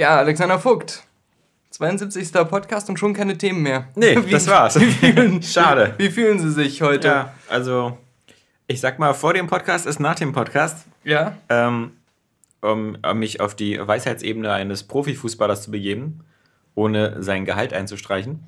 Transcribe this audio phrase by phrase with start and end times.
[0.00, 1.02] Ja, Alexander Vogt.
[1.72, 2.32] 72.
[2.48, 3.88] Podcast und schon keine Themen mehr.
[3.96, 4.80] Nee, Wie- das war's.
[4.80, 5.92] Wie fühlen, Schade.
[5.98, 7.06] Wie fühlen Sie sich heute?
[7.08, 7.98] Ja, also
[8.66, 11.36] ich sag mal, vor dem Podcast ist nach dem Podcast, Ja?
[11.50, 11.90] ähm,
[12.62, 16.20] um, um mich auf die Weisheitsebene eines Profifußballers zu begeben,
[16.74, 18.44] ohne sein Gehalt einzustreichen.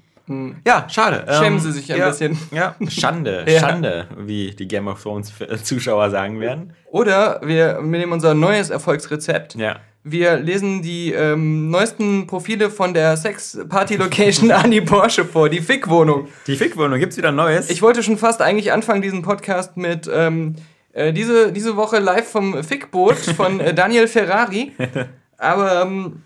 [0.66, 1.26] Ja, schade.
[1.26, 1.34] Hm.
[1.44, 2.38] Schämen Sie sich ein ja, bisschen.
[2.50, 3.60] Ja, Schande, Ja.
[3.60, 5.30] Schande, wie die Game of Thrones
[5.64, 6.72] Zuschauer sagen werden.
[6.86, 9.54] Oder wir nehmen unser neues Erfolgsrezept.
[9.56, 9.76] Ja.
[10.04, 16.26] Wir lesen die ähm, neuesten Profile von der Sex-Party-Location Annie Porsche vor, die Fick-Wohnung.
[16.48, 17.70] Die Fickwohnung, gibt's wieder Neues?
[17.70, 20.56] Ich wollte schon fast eigentlich anfangen, diesen Podcast mit ähm,
[20.92, 24.72] äh, diese, diese Woche live vom Fickboot von äh, Daniel Ferrari.
[25.38, 26.22] Aber ähm,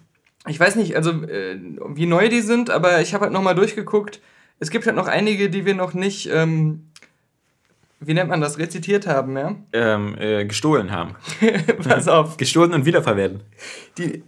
[0.49, 4.21] ich weiß nicht, also äh, wie neu die sind, aber ich habe halt nochmal durchgeguckt.
[4.59, 6.91] Es gibt halt noch einige, die wir noch nicht, ähm,
[8.01, 9.55] wie nennt man das, rezitiert haben, ja?
[9.73, 11.17] ähm, äh, gestohlen haben.
[11.83, 12.37] Pass auf.
[12.39, 13.41] Gestohlen und wiederverwerten.
[13.99, 14.23] Die, äh,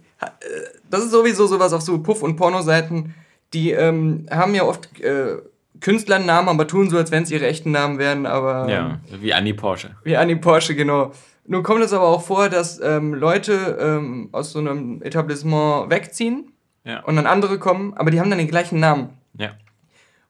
[0.89, 3.13] das ist sowieso sowas auf so Puff- und Pornoseiten.
[3.53, 5.37] Die ähm, haben ja oft äh,
[5.81, 8.69] Künstlernamen, aber tun so, als wenn es ihre echten Namen wären, aber.
[8.69, 9.95] Ja, wie Annie Porsche.
[10.03, 11.11] Wie Annie Porsche, genau.
[11.47, 16.51] Nun kommt es aber auch vor, dass ähm, Leute ähm, aus so einem Etablissement wegziehen
[16.83, 16.99] Ja.
[17.05, 19.09] und dann andere kommen, aber die haben dann den gleichen Namen.
[19.35, 19.51] Ja.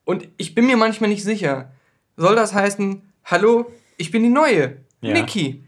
[0.05, 1.71] Und ich bin mir manchmal nicht sicher.
[2.15, 5.13] Soll das heißen, hallo, ich bin die neue, Ja.
[5.13, 5.63] Niki?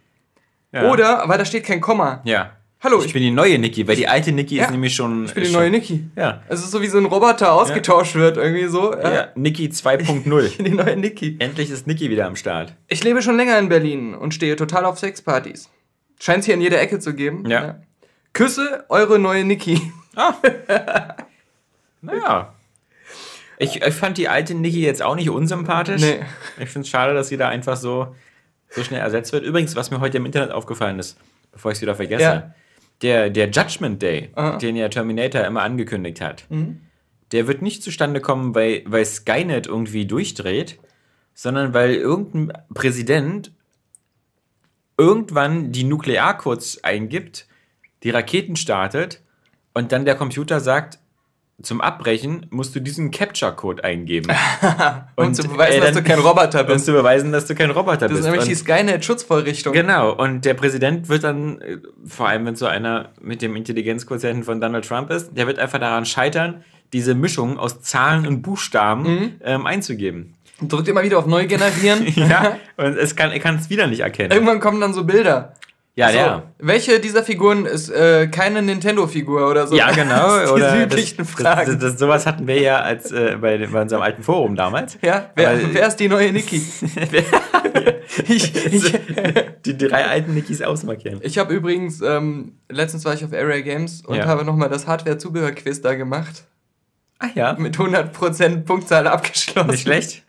[0.72, 0.90] ja.
[0.92, 2.22] Oder, weil da steht kein Komma.
[2.26, 2.58] Ja.
[2.84, 5.26] Hallo, Ich ich, bin die neue Niki, weil die alte Niki Ja, ist nämlich schon.
[5.26, 6.04] ich bin die neue Niki.
[6.16, 6.42] Ja.
[6.50, 8.92] Es ist so wie so ein Roboter ausgetauscht wird, irgendwie so.
[8.94, 9.14] Ja.
[9.14, 9.28] ja.
[9.36, 10.42] Niki 2.0.
[10.46, 11.36] Ich bin die neue Niki.
[11.40, 12.74] Endlich ist Niki wieder am Start.
[12.88, 15.70] Ich lebe schon länger in Berlin und stehe total auf Sexpartys.
[16.20, 17.48] Scheint es hier in jeder Ecke zu geben.
[17.48, 17.82] Ja.
[18.34, 19.80] Küsse eure neue Niki.
[22.02, 22.54] Naja.
[23.62, 26.02] Ich, ich fand die alte Niki jetzt auch nicht unsympathisch.
[26.02, 26.20] Nee.
[26.60, 28.16] Ich finde es schade, dass sie da einfach so,
[28.70, 29.44] so schnell ersetzt wird.
[29.46, 31.18] Übrigens, was mir heute im Internet aufgefallen ist,
[31.52, 32.54] bevor ich es wieder vergesse, Ja.
[33.02, 34.58] der, der Judgment Day, Aha.
[34.58, 36.82] den ja Terminator immer angekündigt hat, Mhm.
[37.32, 40.80] der wird nicht zustande kommen, weil, weil Skynet irgendwie durchdreht,
[41.34, 43.52] sondern weil irgendein Präsident
[44.98, 47.48] irgendwann die Nuklearcodes eingibt,
[48.04, 49.22] die Raketen startet
[49.74, 51.00] und dann der Computer sagt,
[51.64, 54.32] zum Abbrechen musst du diesen Capture-Code eingeben.
[55.16, 56.86] Um zu beweisen, äh, dass dann- du kein Roboter um bist.
[56.86, 58.26] zu beweisen, dass du kein Roboter Das ist bist.
[58.30, 59.74] nämlich die Und- Skynet-Schutzvorrichtung.
[59.74, 61.78] Genau, und der Präsident wird dann, äh,
[62.08, 65.80] vor allem wenn so einer mit dem Intelligenzquotienten von Donald Trump ist, der wird einfach
[65.80, 66.64] daran scheitern,
[66.94, 69.32] diese Mischung aus Zahlen und Buchstaben Mhm.
[69.44, 70.36] ähm, einzugeben.
[70.62, 72.06] Drückt immer wieder auf Neu generieren.
[72.16, 74.32] Ja, und es kann, er kann es wieder nicht erkennen.
[74.32, 75.54] Irgendwann kommen dann so Bilder.
[75.96, 76.44] Ja, so, ja.
[76.58, 79.76] Welche dieser Figuren ist äh, keine Nintendo-Figur oder so?
[79.76, 80.36] Ja, genau.
[80.54, 81.66] Oder die das, üblichen das, Fragen.
[81.80, 84.98] das, das, sowas hatten wir ja als, äh, bei, bei unserem alten Forum damals.
[85.02, 86.62] ja, wer, Aber- wer ist die neue Niki?
[88.28, 88.94] ich ich,
[89.66, 91.20] Die drei alten Nikis ausmarkieren.
[91.24, 94.26] ich habe übrigens, ähm, letztens war ich auf Area Games und Ja.
[94.28, 96.46] habe nochmal das Hardware-Zubehör-Quiz da gemacht.
[97.20, 99.70] Ah ja, Mit 100% Punktzahl abgeschlossen.
[99.70, 100.24] nicht schlecht.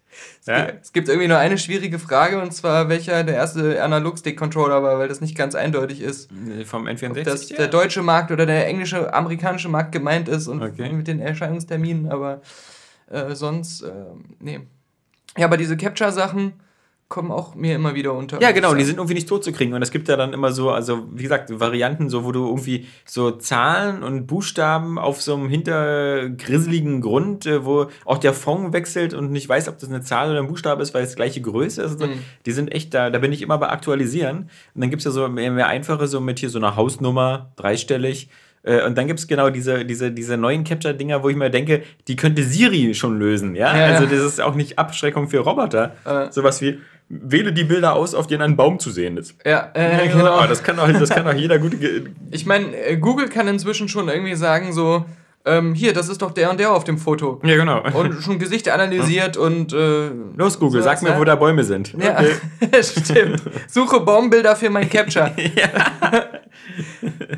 [0.47, 0.67] Ja.
[0.81, 5.09] Es gibt irgendwie nur eine schwierige Frage und zwar, welcher der erste Analog-Stick-Controller war, weil
[5.09, 6.31] das nicht ganz eindeutig ist.
[6.65, 7.11] Vom N64.
[7.11, 7.57] Ob das ja.
[7.59, 10.93] der deutsche Markt oder der englische, amerikanische Markt gemeint ist und Okay.
[10.93, 12.41] mit den Erscheinungsterminen, aber
[13.11, 13.93] äh, sonst, äh,
[14.41, 14.61] nee.
[15.37, 16.55] Ja, aber diese Capture-Sachen
[17.13, 18.41] kommen auch mir immer wieder unter.
[18.41, 19.75] Ja, genau, ich die sind irgendwie nicht tot zu kriegen.
[19.75, 22.87] Und es gibt ja dann immer so, also wie gesagt, Varianten, so wo du irgendwie
[23.05, 29.13] so Zahlen und Buchstaben auf so einem hintergrisseligen Grund, äh, wo auch der Fond wechselt
[29.13, 31.83] und nicht weiß, ob das eine Zahl oder ein Buchstabe ist, weil es gleiche Größe
[31.83, 31.93] ist.
[31.93, 32.07] und So.
[32.07, 32.19] Mhm.
[32.47, 34.49] Die sind echt da, da bin ich immer bei Aktualisieren.
[34.75, 37.53] Und dann gibt es ja so mehr, mehr einfache, so mit hier so einer Hausnummer,
[37.57, 38.31] dreistellig.
[38.65, 41.83] Äh, Und dann gibt es genau diese, diese, diese neuen Capture-Dinger, wo ich mir denke,
[42.07, 43.57] die könnte Siri schon lösen.
[43.57, 45.97] Ja, Ja, also das ist auch nicht Abschreckung für Roboter.
[46.05, 46.31] Äh.
[46.31, 46.79] Sowas wie,
[47.13, 49.37] wähle die Bilder aus, auf denen ein Baum zu sehen ist.
[49.45, 50.39] Ja, äh, genau.
[50.39, 51.77] Ah, das kann doch, das kann doch jeder gute.
[51.77, 55.05] Ge Ich meine, äh, Google kann inzwischen schon irgendwie sagen, so,
[55.45, 57.41] ähm, hier, das ist doch der und der auf dem Foto.
[57.45, 57.83] ja, genau.
[57.93, 59.73] Und schon Gesichter analysiert und.
[59.73, 61.19] Äh, Los, Google, so, sag mir, ja.
[61.19, 61.95] wo da Bäume sind.
[61.99, 62.83] Ja, Okay.
[62.83, 63.43] stimmt.
[63.69, 65.33] Suche Baumbilder für mein Capture.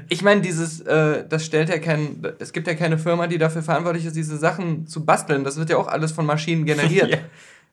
[0.08, 3.62] Ich meine, dieses, äh, das stellt ja kein, es gibt ja keine Firma, die dafür
[3.62, 5.44] verantwortlich ist, diese Sachen zu basteln.
[5.44, 7.10] Das wird ja auch alles von Maschinen generiert.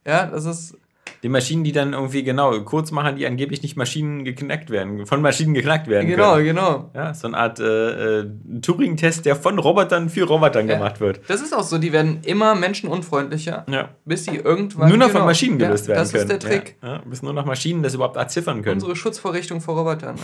[0.06, 0.12] Ja.
[0.12, 0.26] ja.
[0.28, 0.78] das ist,
[1.24, 5.22] Die Maschinen, die dann irgendwie, genau, kurz machen, die angeblich nicht Maschinen geknackt werden, von
[5.22, 6.46] Maschinen geknackt werden genau, können.
[6.46, 6.90] genau.
[6.96, 8.26] Ja, so eine Art äh, äh,
[8.62, 10.76] Turing-Test, der von Robotern für Robotern Ja.
[10.78, 11.20] gemacht wird.
[11.28, 13.90] Das ist auch so, die werden immer menschenunfreundlicher, Ja.
[14.04, 14.90] bis sie irgendwann.
[14.90, 16.24] Nur noch genau, von Maschinen gelöst werden das können.
[16.24, 16.78] ist der Trick.
[17.06, 18.76] Bis nur noch Maschinen das überhaupt erziffern können.
[18.76, 20.16] Unsere Schutzvorrichtung vor Robotern.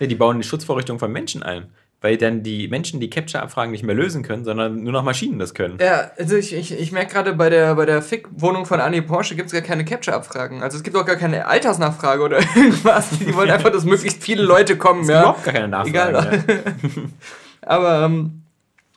[0.00, 1.66] Ja, die bauen die Schutzvorrichtung von Menschen ein.
[2.00, 5.52] Weil dann die Menschen die Capture-Abfragen nicht mehr lösen können, sondern nur noch Maschinen das
[5.52, 5.78] können.
[5.80, 9.34] Ja, also ich, ich, ich merke gerade bei der, bei der Fick-Wohnung von Annie Porsche
[9.34, 10.62] gibt es gar keine Capture-Abfragen.
[10.62, 13.10] Also es gibt auch gar keine Altersnachfrage oder irgendwas.
[13.18, 15.00] Die wollen einfach, dass möglichst viele Leute kommen.
[15.02, 15.14] Es Ja.
[15.14, 16.44] gibt überhaupt gar keine Nachfrage.
[16.46, 16.62] Egal.
[17.62, 18.42] Aber ähm,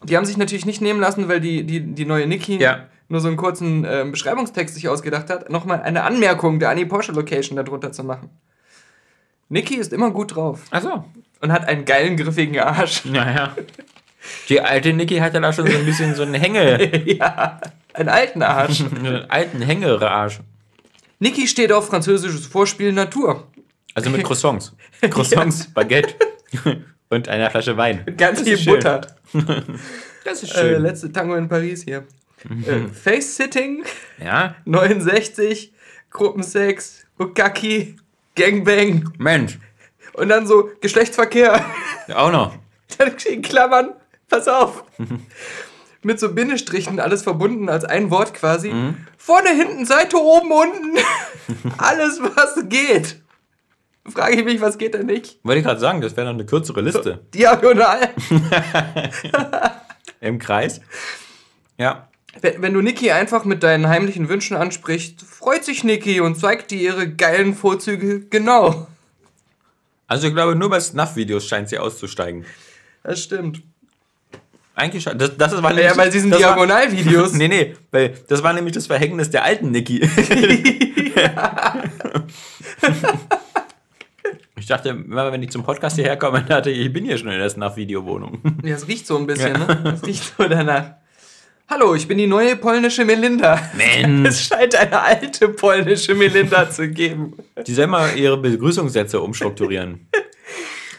[0.04, 2.86] die haben sich natürlich nicht nehmen lassen, weil die, die, die neue Niki Ja.
[3.10, 7.14] nur so einen kurzen äh, Beschreibungstext sich ausgedacht hat, nochmal eine Anmerkung der Annie Porsche
[7.14, 8.30] Location darunter zu machen.
[9.50, 11.04] Niki ist immer gut drauf Achso.
[11.42, 13.04] Und hat einen geilen, griffigen Arsch.
[13.06, 13.56] Naja.
[14.50, 17.60] Die alte Niki hatte da schon so ein bisschen so einen Hänge, ja,
[17.94, 18.82] einen alten Arsch.
[18.96, 20.40] einen alten Hängerarsch.
[21.20, 23.48] Niki steht auf französisches Vorspiel Natur.
[23.96, 24.76] Also mit Croissants.
[25.10, 26.14] Croissants, Baguette
[27.10, 28.04] und einer Flasche Wein.
[28.16, 28.74] Ganz Das viel.
[28.76, 29.02] Butter.
[30.24, 30.84] Das ist Äh, schön.
[30.84, 32.04] letzte Tango in Paris hier.
[32.48, 32.64] Mhm.
[32.64, 33.84] Äh, Face-Sitting,
[34.24, 35.74] ja, 69,
[36.12, 37.98] Gruppensex, Bukaki,
[38.36, 39.58] Gangbang Mensch.
[40.14, 41.64] Und dann so Geschlechtsverkehr.
[42.14, 42.56] Auch noch.
[42.98, 43.92] Dann in Klammern,
[44.28, 44.84] pass auf.
[46.04, 48.74] Mit so Bindestrichen, alles verbunden als ein Wort quasi.
[49.18, 50.98] Vorne, hinten, Seite, oben, unten.
[51.78, 53.22] alles, was geht.
[54.08, 55.40] Frage ich mich, was geht denn nicht?
[55.44, 58.10] Wollte ich gerade sagen, das wäre noch eine kürzere Liste Diagonal.
[60.22, 60.82] im Kreis.
[61.78, 62.10] Ja.
[62.40, 66.72] Wenn, wenn du Niki einfach mit deinen heimlichen Wünschen ansprichst, freut sich Niki und zeigt
[66.72, 68.88] dir ihre geilen Vorzüge genau.
[70.12, 72.44] Also ich glaube, nur bei Snuff-Videos scheint sie auszusteigen.
[73.02, 73.62] Das stimmt.
[74.76, 75.18] Eigentlich schon.
[75.18, 77.32] Das, das war Ja, nämlich- bei diesen Diagonalvideos.
[77.38, 80.02] Nee, nee, weil das war nämlich das Verhängnis der alten Niki.
[84.58, 87.30] ich dachte, immer wenn ich zum Podcast hierher komme, dachte ich, ich bin hier schon
[87.30, 88.42] in der Snuff-Video-Wohnung.
[88.64, 89.76] Ja, es riecht so ein bisschen, Ja.
[89.76, 89.94] ne?
[89.96, 90.96] Es riecht so danach.
[91.72, 93.58] Hallo, ich bin die neue polnische Melinda.
[93.78, 94.28] Mensch.
[94.28, 97.34] Es scheint eine alte polnische Melinda zu geben.
[97.66, 100.06] Die soll mal ihre Begrüßungssätze umstrukturieren.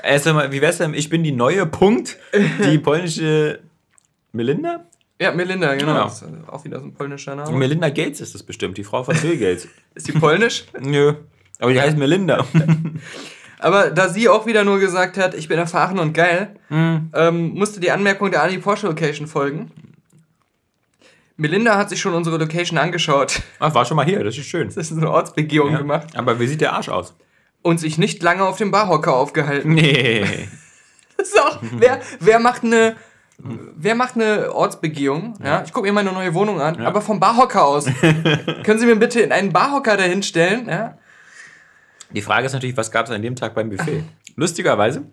[0.02, 0.94] Erst einmal, wie wär's denn?
[0.94, 2.16] Ich bin die neue Punkt,
[2.64, 3.60] die polnische
[4.32, 4.86] Melinda?
[5.20, 6.06] Ja, Melinda, genau.
[6.06, 7.54] Ist auch wieder so ein polnischer Name.
[7.56, 9.68] Melinda Gates ist das bestimmt, die Frau von Bill Gates.
[9.94, 10.64] Ist die polnisch?
[10.80, 11.12] Nö.
[11.58, 12.46] Aber die heißt Melinda.
[13.58, 17.10] Aber da sie auch wieder nur gesagt hat, ich bin erfahren und geil, Mhm.
[17.14, 19.70] ähm, musste die Anmerkung der Annie Porsche Location folgen.
[21.42, 23.42] Melinda hat sich schon unsere Location angeschaut.
[23.58, 24.68] Ach, war schon mal hier, das ist schön.
[24.68, 26.16] Das ist eine Ortsbegehung gemacht.
[26.16, 27.14] Aber wie sieht der Arsch aus?
[27.62, 29.74] Und sich nicht lange auf dem Barhocker aufgehalten.
[29.74, 30.24] Nee.
[31.14, 32.96] Das ist auch, wer, wer macht eine...
[33.38, 35.34] Wer macht eine Ortsbegehung?
[35.44, 37.84] Ja, ich gucke mir meine neue Wohnung an, aber vom Barhocker aus.
[38.64, 40.68] Können Sie mir bitte in einen Barhocker dahinstellen?
[40.68, 40.98] Ja?
[42.10, 44.04] Die Frage ist natürlich, was gab es an dem Tag beim Buffet?
[44.34, 45.04] Lustigerweise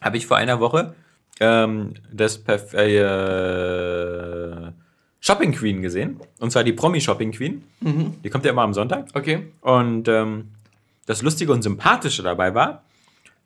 [0.00, 0.94] habe ich vor einer Woche
[1.40, 2.88] ähm, das Perf äh,
[5.20, 6.20] Shopping Queen gesehen.
[6.38, 7.64] Und zwar die Promi Shopping Queen.
[7.80, 9.06] Die kommt ja immer am Sonntag.
[9.14, 9.48] Okay.
[9.60, 10.48] Und ähm,
[11.06, 12.82] das Lustige und Sympathische dabei war,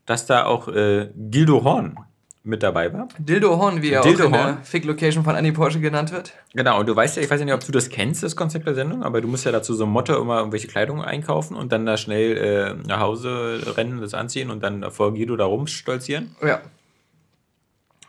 [0.07, 1.97] dass da auch äh, Gildo Horn
[2.45, 3.09] mit dabei war.
[3.19, 4.47] Dildo Horn, wie er Dildo auch in Horn.
[4.57, 6.33] der Fick-Location von Annie Porsche genannt wird.
[6.55, 8.67] Genau, und du weißt ja, ich weiß ja nicht, ob du das kennst, das Konzept
[8.67, 11.71] der Sendung, aber du musst ja dazu so ein Motto immer irgendwelche Kleidung einkaufen und
[11.71, 16.35] dann da schnell äh, nach Hause rennen, das anziehen und dann vor Guido da rumstolzieren.
[16.45, 16.61] Ja.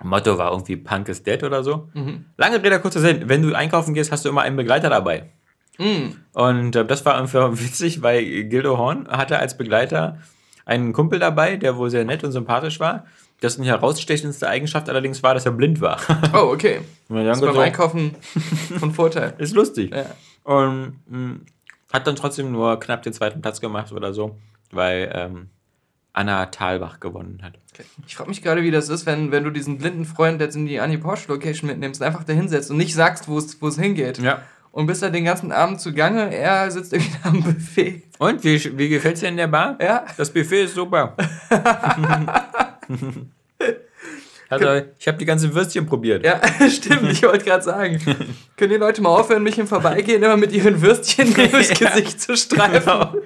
[0.03, 1.89] Motto war irgendwie Punk is dead oder so.
[2.37, 3.23] Lange Rede, kurzer Sinn.
[3.29, 5.29] Wenn du einkaufen gehst, hast du immer einen Begleiter dabei.
[6.33, 10.19] Und äh, das war einfach witzig, weil Gildo Horn hatte als Begleiter
[10.65, 13.05] einen Kumpel dabei, der wohl sehr nett und sympathisch war.
[13.41, 15.99] Dessen herausstechendste Eigenschaft allerdings war, dass er blind war.
[16.33, 16.81] Oh, okay.
[17.09, 18.15] Das beim so- Einkaufen
[18.79, 19.33] von Vorteil.
[19.37, 19.93] Ist lustig.
[19.93, 20.05] Ja.
[20.43, 21.35] Und mh,
[21.91, 24.37] hat dann trotzdem nur knapp den zweiten Platz gemacht oder so,
[24.71, 25.49] weil ähm,
[26.13, 27.53] Anna Thalbach gewonnen hat.
[28.07, 30.67] Ich frage mich gerade, wie das ist, wenn, wenn du diesen blinden Freund jetzt in
[30.67, 34.19] die Annie Porsche Location mitnimmst einfach da hinsetzt und nicht sagst, wo es hingeht.
[34.19, 34.43] Ja.
[34.71, 38.03] Und bist da den ganzen Abend zugange, er sitzt irgendwie am Buffet.
[38.19, 39.77] Und wie, wie gefällt es dir in der Bar?
[39.81, 40.05] Ja.
[40.17, 41.15] Das Buffet ist super.
[44.53, 46.25] also, ich habe die ganzen Würstchen probiert.
[46.25, 47.99] Ja, stimmt, ich wollte gerade sagen.
[48.57, 51.89] Können die Leute mal aufhören, mich im Vorbeigehen immer mit ihren Würstchen durchs Ja.
[51.89, 53.21] Gesicht zu streifen?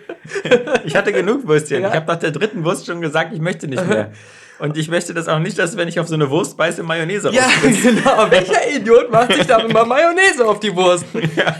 [0.85, 1.81] Ich hatte genug Würstchen.
[1.81, 1.89] Ja.
[1.89, 4.11] Ich habe nach der dritten Wurst schon gesagt, ich möchte nicht mehr.
[4.59, 7.29] Und ich möchte das auch nicht, dass wenn ich auf so eine Wurst beiße, Mayonnaise
[7.31, 8.31] Ja, genau.
[8.31, 11.05] Welcher Idiot macht sich da immer Mayonnaise auf die Wurst?
[11.35, 11.55] Ja,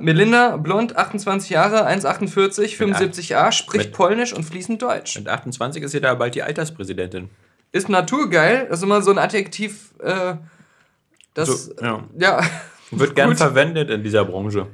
[0.00, 5.16] Melinda, blond, 28 Jahre, 1,48, 75a, spricht mit- Polnisch und fließend Deutsch.
[5.16, 7.28] Mit 28 ist sie da bald die Alterspräsidentin.
[7.72, 10.34] Ist naturgeil, das ist immer so ein Adjektiv, äh,
[11.34, 12.04] das, So, ja.
[12.18, 12.40] ja,
[12.90, 13.38] Wird gern Gut.
[13.38, 14.66] verwendet in dieser Branche.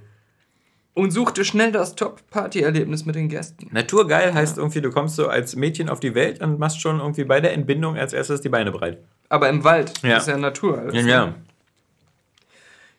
[0.93, 3.69] und suchte schnell das Top-Party-Erlebnis mit den Gästen.
[3.73, 7.25] Naturgeil heißt irgendwie, du kommst so als Mädchen auf die Welt und machst schon irgendwie
[7.25, 8.99] bei der Entbindung als erstes die Beine breit.
[9.31, 10.15] Aber im Wald, Ja.
[10.17, 10.79] das ist ja Natur.
[10.79, 10.95] alles.
[10.95, 11.35] Ja, ja.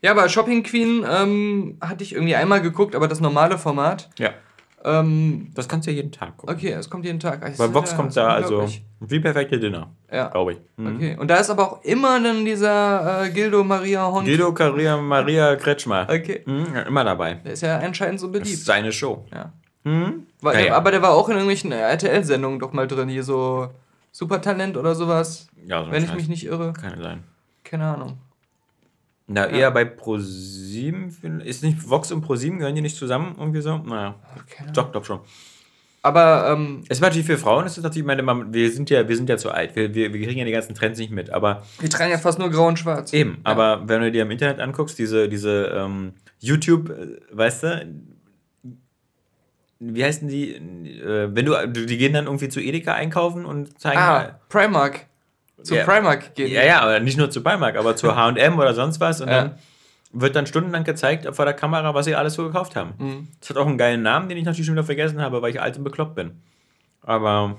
[0.01, 4.09] Ja, aber Shopping Queen ähm, hatte ich irgendwie einmal geguckt, aber das normale Format.
[4.17, 4.31] ja.
[4.83, 6.55] Ähm, Das kannst du ja jeden Tag gucken.
[6.55, 7.47] okay, es kommt jeden Tag.
[7.47, 8.67] Es Bei Vox ja, kommt da also
[8.99, 10.29] wie perfekte Dinner, Ja.
[10.29, 10.59] glaube ich.
[10.77, 10.95] Mhm.
[10.95, 14.25] Okay, und da ist aber auch immer dann dieser äh, Gildo Maria Hond.
[14.25, 16.07] Guido Caria Maria Kretschmer.
[16.09, 16.41] Okay.
[16.47, 17.35] Mhm, immer dabei.
[17.35, 18.65] Der ist ja anscheinend so Das ist beliebt.
[18.65, 19.23] seine Show.
[19.31, 19.53] Ja.
[19.83, 20.25] Hm?
[20.41, 20.75] War, ja, ja.
[20.75, 23.69] Aber der war auch in irgendwelchen RTL-Sendungen doch mal drin, hier so
[24.11, 25.47] Supertalent oder sowas.
[25.63, 26.73] Ja, so Wenn ich mich nicht irre.
[26.73, 27.23] Kann sein.
[27.63, 28.17] Keine Ahnung.
[29.33, 29.57] Na, ja.
[29.57, 31.39] eher bei Pro7.
[31.41, 33.77] Ist nicht Vox und Pro7, gehören die nicht zusammen irgendwie so?
[33.77, 34.15] Naja.
[34.35, 34.71] Okay.
[34.73, 35.21] Doch, doch schon.
[36.03, 39.07] Aber ähm, es ist natürlich für Frauen, es ist natürlich, meine Mama, wir sind ja,
[39.07, 39.75] wir sind ja zu alt.
[39.75, 41.63] Wir, wir, wir kriegen ja die ganzen Trends nicht mit, aber.
[41.79, 43.13] Wir tragen ja fast nur grau und schwarz.
[43.13, 43.51] Eben, ja.
[43.51, 47.85] aber wenn du dir im Internet anguckst, diese, diese ähm, YouTube, äh, weißt du,
[49.79, 50.55] wie heißen die?
[50.55, 53.99] Äh, wenn du, die gehen dann irgendwie zu Edeka einkaufen und zeigen.
[53.99, 55.07] Ah, Primark.
[55.63, 56.51] Zu ja, Primark gehen.
[56.51, 59.21] Ja, ja, aber nicht nur zu Primark, aber zu HM oder sonst was.
[59.21, 59.43] Und ja.
[59.43, 59.59] dann
[60.13, 62.93] wird dann stundenlang gezeigt vor der Kamera, was sie alles so gekauft haben.
[62.97, 63.27] Mhm.
[63.39, 65.61] Das hat auch einen geilen Namen, den ich natürlich schon wieder vergessen habe, weil ich
[65.61, 66.41] alt und bekloppt bin.
[67.01, 67.57] Aber.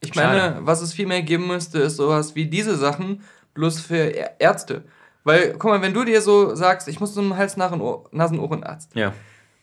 [0.00, 0.58] Ich meine, schade.
[0.60, 3.22] was es viel mehr geben müsste, ist sowas wie diese Sachen,
[3.54, 4.84] bloß für Ärzte.
[5.24, 8.94] Weil, guck mal, wenn du dir so sagst, ich muss zum Hals-Nasen-Ohrenarzt.
[8.94, 9.12] Ja.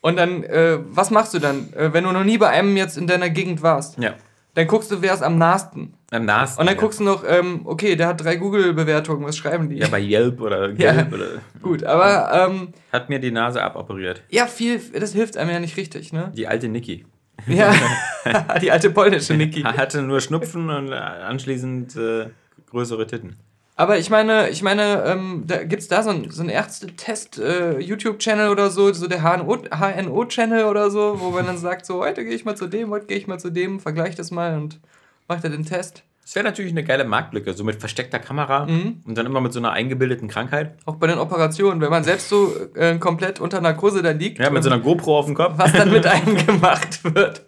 [0.02, 2.98] Und dann, äh, was machst du dann, äh, wenn du noch nie bei einem jetzt
[2.98, 3.98] in deiner Gegend warst?
[3.98, 4.16] Ja.
[4.56, 5.96] Dann guckst du, wer ist am nahesten.
[6.12, 6.60] Am nahesten.
[6.60, 6.82] Und dann ja.
[6.82, 9.78] guckst du noch, ähm, okay, der hat drei Google-Bewertungen, was schreiben die?
[9.78, 10.80] Ja, bei Yelp oder Gelb
[11.12, 11.18] ja.
[11.18, 11.28] oder.
[11.62, 12.50] Gut, aber.
[12.50, 14.22] Ähm, hat mir die Nase aboperiert.
[14.30, 16.32] Ja, viel, das hilft einem ja nicht richtig, ne?
[16.36, 17.06] Die alte Niki.
[17.48, 17.74] Ja,
[18.62, 19.64] die alte polnische Niki.
[19.64, 22.28] Hatte nur Schnupfen und anschließend äh,
[22.70, 23.38] größere Titten.
[23.84, 28.70] Aber ich meine, ich meine, ähm, da gibt's da so einen so Ärztetest-YouTube-Channel äh, oder
[28.70, 32.56] so, so der HNO-Channel oder so, wo man dann sagt, so heute gehe ich mal
[32.56, 34.80] zu dem, heute gehe ich mal zu dem, vergleich das mal und
[35.28, 36.04] macht er den Test.
[36.22, 39.02] Das wäre natürlich eine geile Marktlücke, so mit versteckter Kamera mhm.
[39.06, 40.78] und dann immer mit so einer eingebildeten Krankheit.
[40.86, 44.40] Auch bei den Operationen, wenn man selbst so äh, komplett unter Narkose da liegt.
[44.40, 45.56] Ja, mit so einer GoPro auf dem Kopf.
[45.58, 47.42] Was dann mit einem gemacht wird.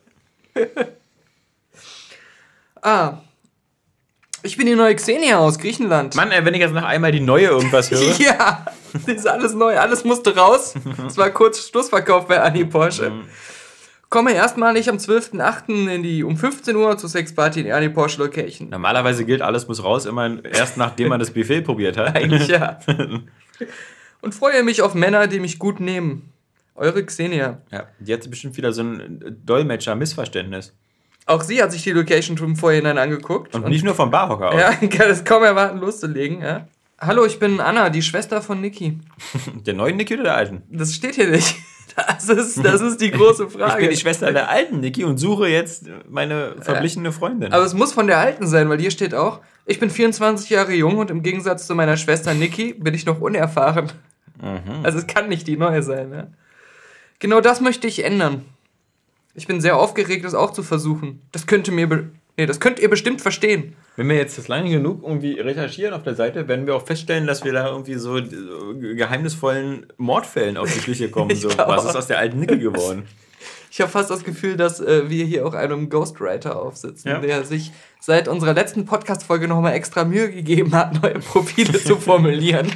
[2.81, 3.19] ah,
[4.45, 6.15] ich bin die neue Xenia aus Griechenland.
[6.15, 8.15] Mann, wenn ich jetzt noch einmal die neue irgendwas höre.
[8.19, 9.77] ja, das ist alles neu.
[9.77, 10.75] Alles musste raus.
[11.07, 13.09] Es war kurz Schlussverkauf bei Annie Porsche.
[13.09, 13.23] Mhm.
[14.09, 15.89] Komme erstmalig am 12.08.
[15.89, 18.69] in die um 15 Uhr zur Sexparty in die Annie Porsche Location.
[18.69, 22.15] Normalerweise gilt, alles muss raus, immer erst nachdem man das Buffet probiert hat.
[22.15, 22.79] Eigentlich ja.
[24.21, 26.31] Und freue mich auf Männer, die mich gut nehmen.
[26.75, 27.61] Eure Xenia.
[27.71, 30.73] Ja, die hat bestimmt wieder so ein Dolmetscher-Missverständnis.
[31.25, 33.55] Auch sie hat sich die Location schon im Vorhinein angeguckt.
[33.55, 34.59] Und, und nicht nur vom Barhocker aus.
[34.59, 36.41] Ja, ich kann es kaum erwarten, loszulegen.
[36.41, 36.67] Ja.
[36.99, 38.99] Hallo, ich bin Anna, die Schwester von Niki.
[39.65, 40.63] Der neuen Niki oder der alten?
[40.69, 41.55] Das steht hier nicht.
[41.95, 43.73] Das ist, das ist die große Frage.
[43.75, 47.53] Ich bin die Schwester der alten Niki und suche jetzt meine verblichene Freundin.
[47.53, 50.73] Aber es muss von der alten sein, weil hier steht auch, ich bin 24 Jahre
[50.73, 53.93] jung und im Gegensatz zu meiner Schwester Niki bin ich noch unerfahren.
[54.41, 54.83] Mhm.
[54.83, 56.11] Also es kann nicht die neue sein.
[56.11, 56.27] Ja?
[57.19, 58.43] Genau das möchte ich ändern.
[59.35, 61.21] Ich bin sehr aufgeregt, das auch zu versuchen.
[61.33, 62.09] Das könnte mir.
[62.37, 63.75] Nee, das könnt ihr bestimmt verstehen.
[63.97, 67.27] Wenn wir jetzt das lange genug irgendwie recherchieren auf der Seite, werden wir auch feststellen,
[67.27, 71.35] dass wir da irgendwie so geheimnisvollen Mordfällen auf die Küche kommen.
[71.35, 71.49] so.
[71.57, 73.03] Was ist aus der alten Nickel geworden?
[73.71, 77.19] Ich habe fast das Gefühl, dass äh, wir hier auch einem Ghostwriter aufsitzen, ja.
[77.19, 82.71] der sich seit unserer letzten Podcast-Folge nochmal extra Mühe gegeben hat, neue Profile zu formulieren.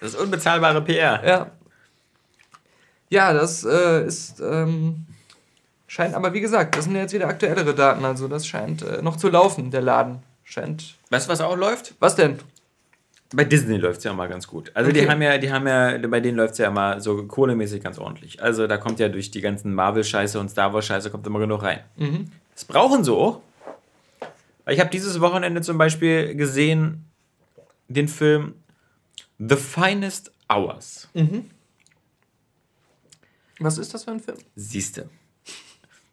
[0.00, 1.22] Das ist unbezahlbare PR.
[1.26, 1.50] Ja.
[3.10, 4.40] Ja, das äh, ist.
[4.40, 5.05] Ähm
[5.96, 9.16] Scheint, aber wie gesagt, das sind jetzt wieder aktuellere Daten, also das scheint äh, noch
[9.16, 10.18] zu laufen, der Laden.
[10.44, 10.94] Scheint.
[11.08, 11.94] Weißt du, was auch läuft?
[12.00, 12.38] Was denn?
[13.32, 14.70] Bei Disney läuft es ja mal ganz gut.
[14.74, 15.00] Also okay.
[15.00, 17.98] die haben ja, die haben ja, bei denen läuft es ja mal so kohlemäßig ganz
[17.98, 18.42] ordentlich.
[18.42, 21.80] Also da kommt ja durch die ganzen Marvel-Scheiße und Star Wars-Scheiße kommt immer genug rein.
[21.96, 22.30] Mhm.
[22.52, 23.40] Das brauchen sie auch.
[24.68, 27.06] Ich habe dieses Wochenende zum Beispiel gesehen
[27.88, 28.52] den Film
[29.38, 31.08] The Finest Hours.
[31.14, 31.46] Mhm.
[33.60, 34.36] Was ist das für ein Film?
[34.56, 35.08] Siehste.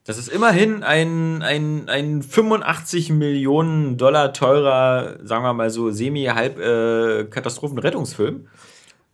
[0.05, 8.45] Das ist immerhin ein, ein, ein 85 Millionen Dollar teurer, sagen wir mal so, semi-halb-Katastrophenrettungsfilm.
[8.45, 8.50] Äh,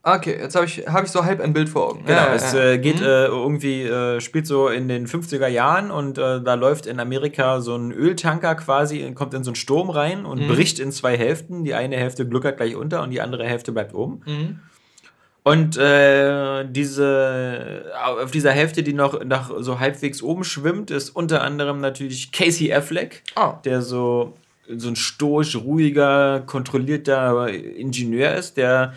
[0.02, 2.06] Okay, jetzt habe ich, hab ich so halb ein Bild vor Augen.
[2.06, 2.72] Genau, ja, es ja.
[2.72, 3.06] Äh, geht mhm.
[3.06, 7.60] äh, irgendwie, äh, spielt so in den 50er Jahren und äh, da läuft in Amerika
[7.60, 10.48] so ein Öltanker quasi, kommt in so einen Sturm rein und mhm.
[10.48, 11.66] bricht in zwei Hälften.
[11.66, 14.22] Die eine Hälfte gluckert gleich unter und die andere Hälfte bleibt oben.
[14.26, 14.60] Mhm.
[15.44, 21.42] Und äh, diese, auf dieser Hälfte, die noch nach so halbwegs oben schwimmt, ist unter
[21.42, 23.54] anderem natürlich Casey Affleck, oh.
[23.64, 24.34] der so,
[24.68, 28.94] so ein stoisch, ruhiger, kontrollierter Ingenieur ist, der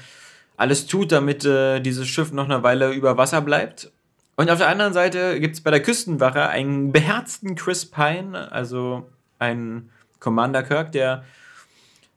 [0.57, 3.91] alles tut, damit äh, dieses Schiff noch eine Weile über Wasser bleibt.
[4.37, 9.07] Und auf der anderen Seite gibt es bei der Küstenwache einen beherzten Chris Pine, also
[9.39, 11.25] einen Commander Kirk, der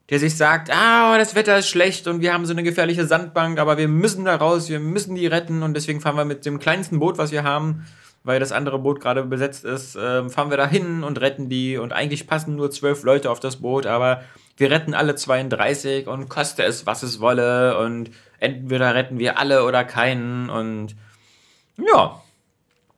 [0.09, 3.59] der sich sagt, ah, das Wetter ist schlecht und wir haben so eine gefährliche Sandbank,
[3.59, 6.59] aber wir müssen da raus, wir müssen die retten und deswegen fahren wir mit dem
[6.59, 7.85] kleinsten Boot, was wir haben,
[8.23, 11.77] weil das andere Boot gerade besetzt ist, äh, fahren wir da hin und retten die.
[11.77, 14.21] Und eigentlich passen nur zwölf Leute auf das Boot, aber
[14.57, 19.63] wir retten alle 32 und koste es, was es wolle und entweder retten wir alle
[19.63, 20.49] oder keinen.
[20.49, 20.95] Und
[21.77, 22.21] ja,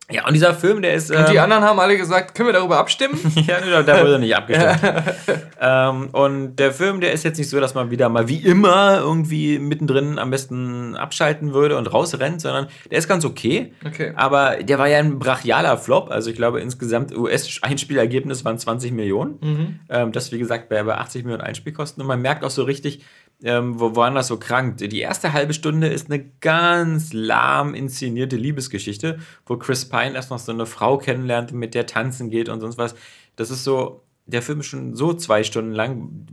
[0.09, 1.11] Ja, und dieser Film, der ist.
[1.11, 3.19] Und die ähm, anderen haben alle gesagt, können wir darüber abstimmen?
[3.45, 4.79] ja, da, da wurde nicht abgestimmt.
[5.61, 8.99] ähm, und der Film, der ist jetzt nicht so, dass man wieder mal wie immer
[8.99, 13.73] irgendwie mittendrin am besten abschalten würde und rausrennt, sondern der ist ganz okay.
[13.85, 14.13] Okay.
[14.15, 16.09] Aber der war ja ein brachialer Flop.
[16.09, 19.81] Also ich glaube, insgesamt US-Einspielergebnis waren 20 Millionen.
[19.89, 22.01] Ähm, das, wie gesagt, bei, bei 80 Millionen Einspielkosten.
[22.01, 23.03] Und man merkt auch so richtig,
[23.43, 24.81] ähm, wo, woran das so krankt.
[24.81, 30.39] Die erste halbe Stunde ist eine ganz lahm inszenierte Liebesgeschichte, wo Chris Pine erst noch
[30.39, 32.95] so eine Frau kennenlernt, mit der tanzen geht und sonst was.
[33.35, 36.25] Das ist so, der Film ist schon so zwei Stunden lang.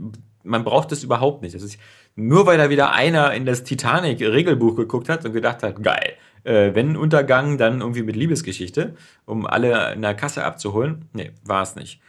[0.43, 1.55] Man braucht das überhaupt nicht.
[1.55, 1.79] Das ist
[2.17, 6.15] nur, weil da wieder einer in das Titanic-Regelbuch geguckt hat und gedacht hat, geil.
[6.45, 8.95] Äh, wenn Untergang, dann irgendwie mit Liebesgeschichte,
[9.25, 11.07] um alle in der Kasse abzuholen.
[11.13, 12.01] Nee, war es nicht.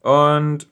[0.00, 0.68] Und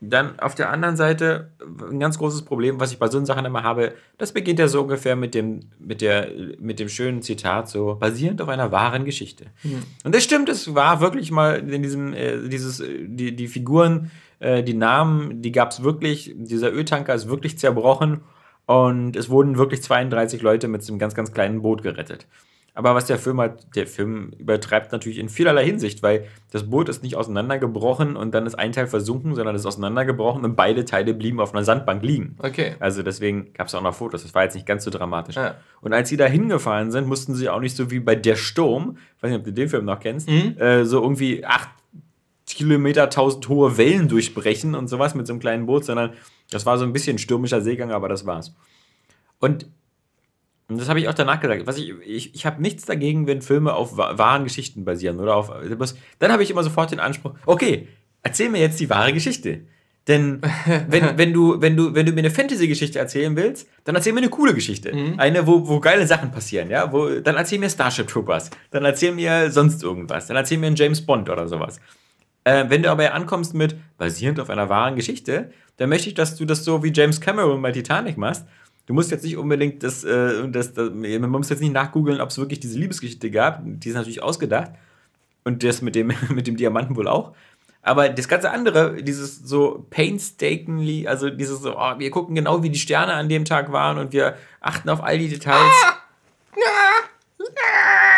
[0.00, 1.52] dann auf der anderen Seite
[1.90, 4.80] ein ganz großes Problem, was ich bei so Sachen immer habe, das beginnt ja so
[4.80, 6.28] ungefähr mit dem, mit der,
[6.58, 9.46] mit dem schönen Zitat, so basierend auf einer wahren Geschichte.
[10.04, 14.10] Und das stimmt, es war wirklich mal in diesem, äh, dieses, äh, die, die Figuren,
[14.38, 18.22] äh, die Namen, die gab es wirklich, dieser Öltanker ist wirklich zerbrochen
[18.64, 22.26] und es wurden wirklich 32 Leute mit einem ganz, ganz kleinen Boot gerettet.
[22.74, 26.88] Aber was der Film halt, der Film übertreibt natürlich in vielerlei Hinsicht, weil das Boot
[26.88, 30.84] ist nicht auseinandergebrochen und dann ist ein Teil versunken, sondern es ist auseinandergebrochen und beide
[30.84, 32.36] Teile blieben auf einer Sandbank liegen.
[32.38, 32.76] Okay.
[32.78, 35.36] Also deswegen gab es auch noch Fotos, das war jetzt nicht ganz so dramatisch.
[35.36, 35.56] Ja.
[35.80, 38.96] Und als sie da hingefahren sind, mussten sie auch nicht so wie bei Der Sturm,
[39.16, 40.56] ich weiß nicht, ob du den Film noch kennst, Mhm.
[40.58, 41.68] äh, so irgendwie acht
[42.46, 46.12] Kilometer, tausend hohe Wellen durchbrechen und sowas mit so einem kleinen Boot, sondern
[46.50, 48.54] das war so ein bisschen stürmischer Seegang, aber das war's.
[49.38, 49.66] Und
[50.70, 51.66] und das habe ich auch danach gesagt.
[51.66, 55.36] Was ich ich, ich habe nichts dagegen, wenn Filme auf wa- wahren Geschichten basieren oder
[55.36, 55.50] auf.
[56.18, 57.88] Dann habe ich immer sofort den Anspruch, okay,
[58.22, 59.62] erzähl mir jetzt die wahre Geschichte.
[60.08, 60.40] Denn
[60.88, 64.20] wenn, wenn, du, wenn, du, wenn du mir eine Fantasy-Geschichte erzählen willst, dann erzähl mir
[64.20, 64.90] eine coole Geschichte.
[65.18, 66.90] Eine, wo, wo geile Sachen passieren, ja.
[66.90, 68.48] Wo, dann erzähl mir Starship Troopers.
[68.70, 70.26] Dann erzähl mir sonst irgendwas.
[70.26, 71.80] Dann erzähl mir einen James Bond oder sowas.
[72.44, 76.34] Äh, wenn du aber ankommst mit basierend auf einer wahren Geschichte, dann möchte ich, dass
[76.36, 78.46] du das so wie James Cameron bei Titanic machst.
[78.90, 82.30] Du musst jetzt nicht unbedingt das, äh, das, das man muss jetzt nicht nachgoogeln, ob
[82.30, 83.62] es wirklich diese Liebesgeschichte gab.
[83.64, 84.72] Die ist natürlich ausgedacht.
[85.44, 87.32] Und das mit dem, mit dem Diamanten wohl auch.
[87.82, 92.70] Aber das ganze andere, dieses so painstakingly, also dieses so, oh, wir gucken genau, wie
[92.70, 95.72] die Sterne an dem Tag waren und wir achten auf all die Details.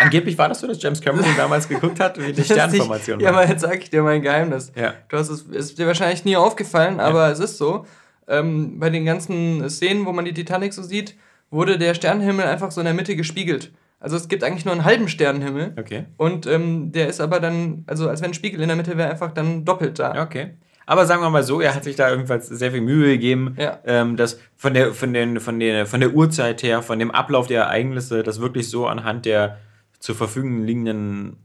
[0.00, 3.42] Angeblich war das so, dass James Cameron damals geguckt hat, wie die Sternformation Ja, war.
[3.42, 4.72] aber jetzt sag ich dir mein Geheimnis.
[4.74, 4.94] Ja.
[5.10, 7.84] Du hast es, ist dir wahrscheinlich nie aufgefallen, aber es ist so.
[8.32, 11.14] Ähm, bei den ganzen Szenen, wo man die Titanic so sieht,
[11.50, 13.70] wurde der Sternenhimmel einfach so in der Mitte gespiegelt.
[14.00, 15.74] Also es gibt eigentlich nur einen halben Sternenhimmel.
[15.78, 16.06] Okay.
[16.16, 19.10] Und ähm, der ist aber dann, also als wenn ein Spiegel in der Mitte wäre,
[19.10, 20.22] einfach dann doppelt da.
[20.22, 20.54] Okay.
[20.86, 23.78] Aber sagen wir mal so, er hat sich da jedenfalls sehr viel Mühe gegeben, Ja.
[23.84, 27.46] ähm, dass von der, von, den, von, der, von der Uhrzeit her, von dem Ablauf
[27.46, 29.58] der Ereignisse, das wirklich so anhand der
[30.00, 31.36] zur Verfügung liegenden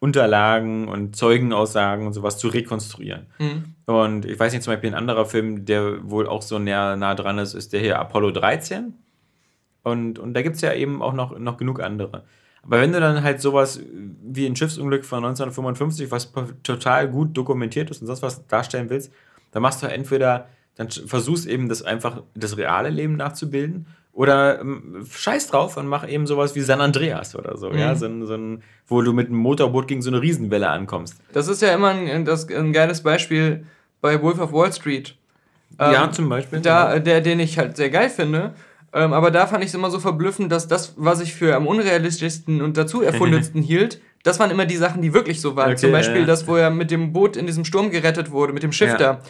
[0.00, 3.26] Unterlagen und Zeugenaussagen und sowas zu rekonstruieren.
[3.38, 3.74] Mhm.
[3.84, 7.14] Und ich weiß nicht, zum Beispiel ein anderer Film, der wohl auch so nah, nah
[7.14, 8.94] dran ist, ist der hier Apollo 13.
[9.82, 12.24] Und, und da gibt es ja eben auch noch, noch genug andere.
[12.62, 13.80] Aber wenn du dann halt sowas
[14.22, 16.32] wie ein Schiffsunglück von 1955, was
[16.62, 19.12] total gut dokumentiert ist und sonst was darstellen willst,
[19.52, 23.86] dann machst du entweder, dann versuchst eben das einfach, das reale Leben nachzubilden
[24.20, 28.06] oder ähm, scheiß drauf und mach eben sowas wie San Andreas oder so, ja, so
[28.26, 31.16] so ein, wo du mit einem Motorboot gegen so eine Riesenwelle ankommst.
[31.32, 33.64] Das ist ja immer ein, das, ein geiles Beispiel
[34.02, 35.16] bei Wolf of Wall Street.
[35.78, 36.60] ja, Ähm, zum Beispiel.
[36.60, 38.52] Da, der, den ich halt sehr geil finde.
[38.92, 41.66] Ähm, aber da fand ich es immer so verblüffend, dass das, was ich für am
[41.66, 45.70] unrealistischsten und dazu erfundensten hielt, das waren immer die Sachen, die wirklich so waren.
[45.70, 46.26] Okay, Zum Beispiel ja.
[46.26, 49.22] das, wo er mit dem Boot in diesem Sturm gerettet wurde, mit dem Schiff Ja.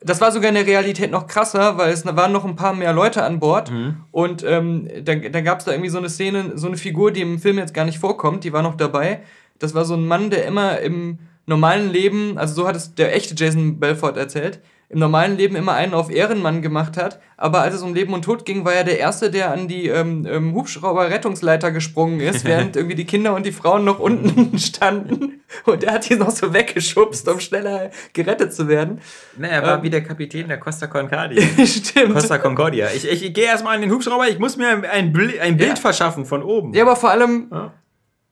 [0.00, 0.06] Da.
[0.06, 2.92] Das war sogar in der Realität noch krasser, weil es waren noch ein paar mehr
[2.92, 3.70] Leute an Bord.
[3.70, 3.96] Mhm.
[4.10, 7.22] Und ähm, dann, dann gab es da irgendwie so eine Szene, so eine Figur, die
[7.22, 9.20] im Film jetzt gar nicht vorkommt, die war noch dabei.
[9.58, 13.14] Das war so ein Mann, der immer im normalen Leben, also so hat es der
[13.14, 17.74] echte Jason Belfort erzählt, im normalen Leben immer einen auf Ehrenmann gemacht hat, aber als
[17.74, 20.54] es um Leben und Tod ging, war er der Erste, der an die ähm, ähm,
[20.54, 25.94] Hubschrauber-Rettungsleiter gesprungen ist, während irgendwie die Kinder und die Frauen noch unten standen und er
[25.94, 29.00] hat die noch so weggeschubst, um schneller gerettet zu werden.
[29.36, 29.82] Ne, er war Ähm.
[29.82, 31.42] wie der Kapitän der Costa Concordia.
[31.66, 32.12] Stimmt.
[32.14, 32.88] Costa Concordia.
[32.94, 35.76] Ich, ich, ich gehe erstmal an den Hubschrauber, ich muss mir ein, ein Bild Ja.
[35.76, 36.72] verschaffen von oben.
[36.74, 37.72] Ja, aber vor allem, Ja.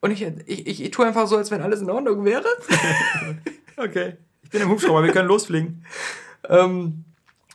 [0.01, 2.45] und ich, ich, ich, ich tue einfach so, als wenn alles in Ordnung wäre.
[3.77, 4.15] Okay.
[4.45, 5.85] Ich bin im Hubschrauber, wir können losfliegen.
[6.49, 7.05] Ähm,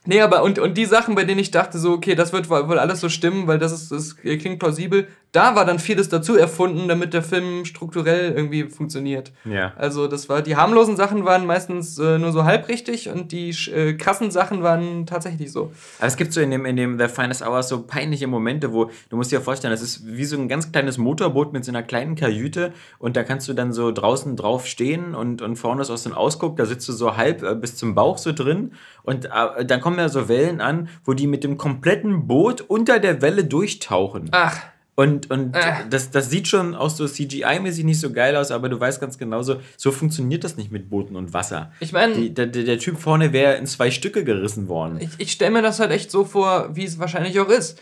[0.07, 2.79] Nee, aber und, und die Sachen, bei denen ich dachte, so, okay, das wird wohl
[2.79, 6.87] alles so stimmen, weil das ist, das klingt plausibel, da war dann vieles dazu erfunden,
[6.87, 9.33] damit der Film strukturell irgendwie funktioniert.
[9.43, 9.73] Ja.
[9.75, 13.93] Also das war, die harmlosen Sachen waren meistens äh, nur so halbrichtig und die äh,
[13.95, 15.71] krassen Sachen waren tatsächlich so.
[15.99, 18.89] Aber es gibt so in dem, in dem The Finest Hours so peinliche Momente, wo,
[19.09, 21.83] du musst dir vorstellen, das ist wie so ein ganz kleines Motorboot mit so einer
[21.83, 25.89] kleinen Kajüte und da kannst du dann so draußen drauf stehen und, und vorne ist
[25.89, 28.71] aus ein Ausguck, da sitzt du so halb äh, bis zum Bauch so drin
[29.07, 32.99] und äh, dann kommen ja so Wellen an, wo die mit dem kompletten Boot unter
[32.99, 34.27] der Welle durchtauchen.
[34.31, 34.59] Ach.
[34.95, 35.61] Und, und Äh.
[35.91, 39.17] das, das sieht schon auch so CGI-mäßig nicht so geil aus, aber du weißt ganz
[39.19, 41.71] genau so, so funktioniert das nicht mit Booten und Wasser.
[41.79, 44.97] Ich meine, der, der Typ vorne wäre in zwei Stücke gerissen worden.
[44.99, 47.79] ich, ich stelle mir das halt echt so vor, wie es wahrscheinlich auch ist.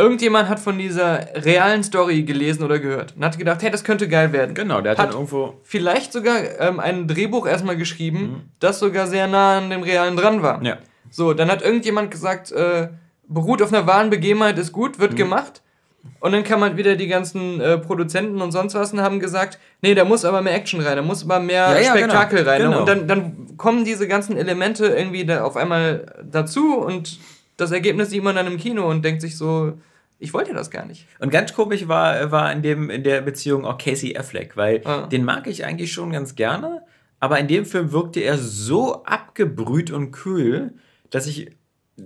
[0.00, 4.08] Irgendjemand hat von dieser realen Story gelesen oder gehört und hat gedacht, hey, das könnte
[4.08, 4.54] geil werden.
[4.54, 5.54] Genau, der hat, Hat- dann irgendwo.
[5.62, 10.42] Vielleicht sogar ähm, ein Drehbuch erstmal geschrieben, das sogar sehr nah an dem Realen dran
[10.42, 10.58] war.
[10.58, 10.64] Mhm.
[10.66, 10.78] Ja.
[11.10, 12.88] So, dann hat irgendjemand gesagt, äh,
[13.28, 15.02] beruht auf einer wahren Begebenheit, ist gut, Mhm.
[15.02, 15.62] wird gemacht.
[16.20, 19.58] Und dann kam halt wieder die ganzen äh, Produzenten und sonst was und haben gesagt,
[19.82, 22.50] nee, da muss aber mehr Action rein, da muss aber mehr Ja, ja, Spektakel genau,
[22.50, 22.62] rein.
[22.62, 22.80] genau.
[22.80, 27.18] Und dann, dann kommen diese ganzen Elemente irgendwie da auf einmal dazu und
[27.58, 29.74] das Ergebnis sieht man dann im Kino und denkt sich so,
[30.20, 31.06] ich wollte das gar nicht.
[31.18, 35.06] Und ganz komisch war, war in, dem, in der Beziehung auch Casey Affleck, weil Ah.
[35.06, 36.82] den mag ich eigentlich schon ganz gerne,
[37.18, 40.74] aber in dem Film wirkte er so abgebrüht und kühl,
[41.10, 41.50] dass ich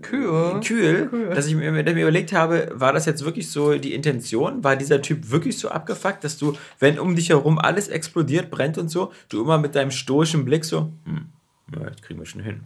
[0.02, 1.30] kühl, Kühl.
[1.34, 4.64] dass ich mir, dass ich mir überlegt habe, war das jetzt wirklich so die Intention?
[4.64, 8.76] War dieser Typ wirklich so abgefuckt, dass du, wenn um dich herum alles explodiert, brennt
[8.78, 11.26] und so, du immer mit deinem stoischen Blick so, hm,
[11.74, 12.60] ja, das kriegen wir schon hin.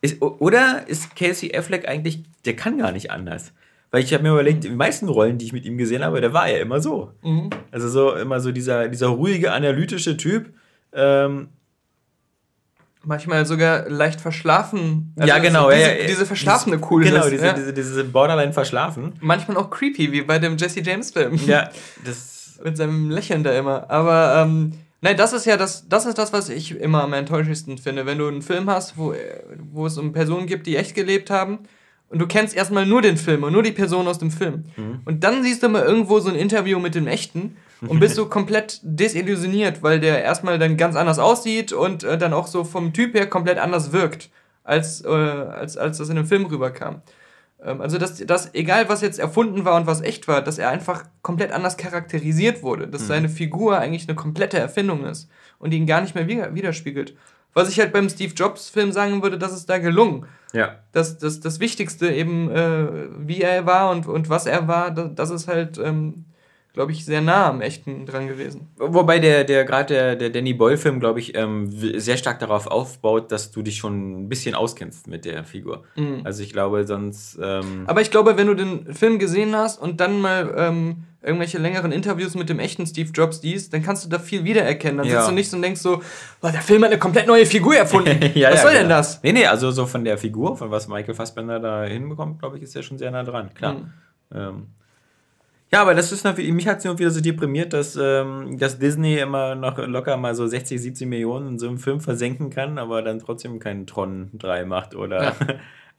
[0.00, 3.52] Ist, oder ist Casey Affleck eigentlich, der kann gar nicht anders?
[3.92, 6.32] Weil ich habe mir überlegt, die meisten Rollen, die ich mit ihm gesehen habe, der
[6.32, 7.12] war ja immer so.
[7.22, 7.50] Mhm.
[7.70, 10.52] Also so immer so dieser, dieser ruhige, analytische Typ.
[10.94, 11.48] Ähm,
[13.04, 15.12] Manchmal sogar leicht verschlafen.
[15.18, 15.70] ja, genau.
[15.70, 17.12] Diese, ja, ja, diese verschlafene dieses- Coolness.
[17.12, 17.52] Genau, diese, ja.
[17.52, 19.14] diese, diese Borderline verschlafen.
[19.20, 21.34] Manchmal auch creepy, wie bei dem Jesse James Film.
[21.46, 21.68] Ja,
[22.04, 22.60] das.
[22.64, 23.90] Mit seinem Lächeln da immer.
[23.90, 27.76] Aber, ähm, nein, das ist ja das, das ist das, was ich immer am enttäuschendsten
[27.76, 28.06] finde.
[28.06, 29.18] Wenn du einen Film hast, wo, äh,
[29.72, 31.58] wo es um Personen gibt, die echt gelebt haben,
[32.12, 34.64] und du kennst erstmal nur den Film und nur die Person aus dem Film.
[35.04, 38.26] Und dann siehst du mal irgendwo so ein Interview mit dem Echten und bist so
[38.36, 42.92] komplett desillusioniert, weil der erstmal dann ganz anders aussieht und äh, dann auch so vom
[42.92, 44.30] Typ her komplett anders wirkt,
[44.62, 47.02] als, äh, als, als das in dem Film rüberkam.
[47.64, 50.68] Ähm, also, dass, dass, egal was jetzt erfunden war und was echt war, dass er
[50.68, 52.88] einfach komplett anders charakterisiert wurde.
[52.88, 57.14] Dass seine Figur eigentlich eine komplette Erfindung ist und ihn gar nicht mehr wider- widerspiegelt.
[57.54, 60.26] Was ich halt beim Steve Jobs-Film sagen würde, das ist da gelungen.
[60.52, 60.76] Ja.
[60.92, 62.86] Das, das, das Wichtigste eben, äh,
[63.18, 66.26] wie er war und, und was er war, das, das ist halt, ähm,
[66.74, 68.68] glaube ich, sehr nah am Echten dran gewesen.
[68.76, 73.30] Wobei der, der gerade der, der Danny Boyle-Film, glaube ich, ähm, sehr stark darauf aufbaut,
[73.30, 75.84] dass du dich schon ein bisschen auskennst mit der Figur.
[76.24, 77.38] Also ich glaube, sonst.
[77.42, 81.58] Ähm, Aber ich glaube, wenn du den Film gesehen hast und dann mal ähm, irgendwelche
[81.58, 84.98] längeren Interviews mit dem echten Steve Jobs liest, dann kannst du da viel wiedererkennen.
[84.98, 85.18] Dann Ja.
[85.20, 86.02] sitzt du nicht so und denkst so,
[86.40, 88.18] boah, der Film hat eine komplett neue Figur erfunden.
[88.34, 88.96] ja, was ja, soll denn genau.
[88.96, 89.22] das?
[89.22, 92.64] Nee, nee, also so von der Figur, von was Michael Fassbender da hinbekommt, glaube ich,
[92.64, 93.74] ist er schon sehr nah dran, klar.
[93.74, 93.90] Mhm.
[94.34, 94.66] Ähm,
[95.72, 98.78] ja, aber das ist natürlich, mich hat es nur wieder so deprimiert, dass, ähm, dass
[98.78, 102.78] Disney immer noch locker mal so 60, 70 Millionen in so einem Film versenken kann,
[102.78, 105.34] aber dann trotzdem keinen Tron 3 macht oder Ja.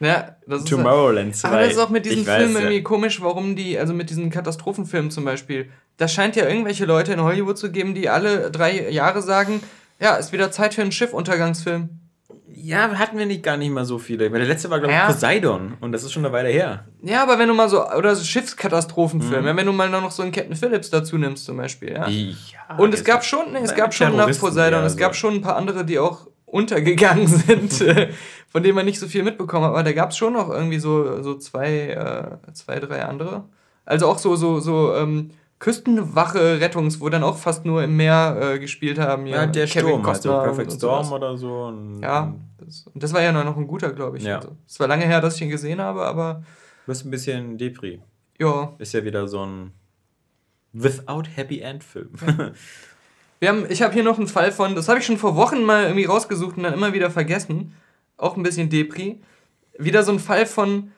[0.00, 1.48] Ja, das ist Tomorrowland 2.
[1.48, 2.60] Aber das ist auch mit diesen Ich weiß, Filmen ja.
[2.62, 7.12] irgendwie komisch, warum die, also mit diesen Katastrophenfilmen zum Beispiel, da scheint ja irgendwelche Leute
[7.14, 9.62] in Hollywood zu geben, die alle drei Jahre sagen,
[9.98, 11.88] ja, ist wieder Zeit für einen Schiffuntergangsfilm.
[12.58, 14.28] Ja, hatten wir nicht gar nicht mal so viele.
[14.30, 15.06] Der letzte war, glaube ich, Ja.
[15.06, 16.84] Poseidon und das ist schon eine Weile her.
[17.02, 19.46] Ja, aber wenn du mal so, oder so Schiffskatastrophenfilme, Mhm.
[19.48, 22.08] ja, wenn du mal noch so einen Captain Phillips dazu nimmst zum Beispiel, ja.
[22.08, 25.34] Ja, Und es gab schon, nee, es gab schon nach Poseidon, eher es gab schon
[25.34, 27.84] ein paar andere, die auch untergegangen sind,
[28.56, 29.72] von denen man nicht so viel mitbekommen hat.
[29.72, 33.44] Aber da gab es schon noch irgendwie so, so zwei, äh, zwei, drei andere.
[33.84, 38.58] Also auch so, so, so ähm, Küstenwache-Rettungs, wo dann auch fast nur im Meer äh,
[38.58, 39.26] gespielt haben.
[39.26, 41.70] Ja, hier der Kevin Sturm, also Costner Perfect und Storm oder so.
[42.00, 44.24] Ja, das, und das war ja noch ein guter, glaube ich.
[44.24, 44.36] Ja.
[44.36, 46.42] Also, es war lange her, dass ich ihn gesehen habe, aber
[46.86, 48.00] Du bist ein bisschen Depri.
[48.38, 48.72] ja.
[48.78, 49.72] Ist ja wieder so ein
[50.72, 52.12] Without Happy End Film.
[53.38, 55.62] Wir haben, ich habe hier noch einen Fall von, das habe ich schon vor Wochen
[55.62, 57.74] mal irgendwie rausgesucht und dann immer wieder vergessen.
[58.16, 59.20] Auch ein bisschen Depri.
[59.78, 60.92] Wieder so ein Fall von,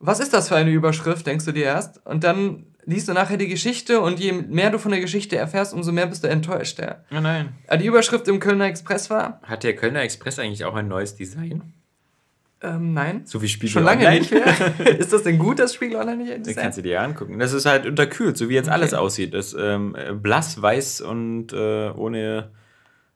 [0.00, 2.04] was ist das für eine Überschrift, denkst du dir erst?
[2.06, 5.74] Und dann liest du nachher die Geschichte und je mehr du von der Geschichte erfährst,
[5.74, 6.78] umso mehr bist du enttäuscht.
[6.78, 7.04] Ja.
[7.14, 7.50] oh nein.
[7.66, 11.14] Ah, Die Überschrift im Kölner Express war, Hat der Kölner Express eigentlich auch ein neues
[11.14, 11.74] Design?
[12.62, 13.22] ähm, nein.
[13.26, 14.20] So wie Spiegel Schon lange Online?
[14.20, 14.96] nicht mehr.
[14.98, 16.62] ist das denn gut, das Spiegel Online nicht Das Design?
[16.62, 17.38] kannst du dir ja angucken.
[17.38, 18.74] Das ist halt unterkühlt, so wie jetzt Okay.
[18.74, 19.34] alles aussieht.
[19.34, 22.50] Das ähm, äh, blass, weiß und äh, ohne.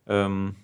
[0.06, 0.56] Ähm,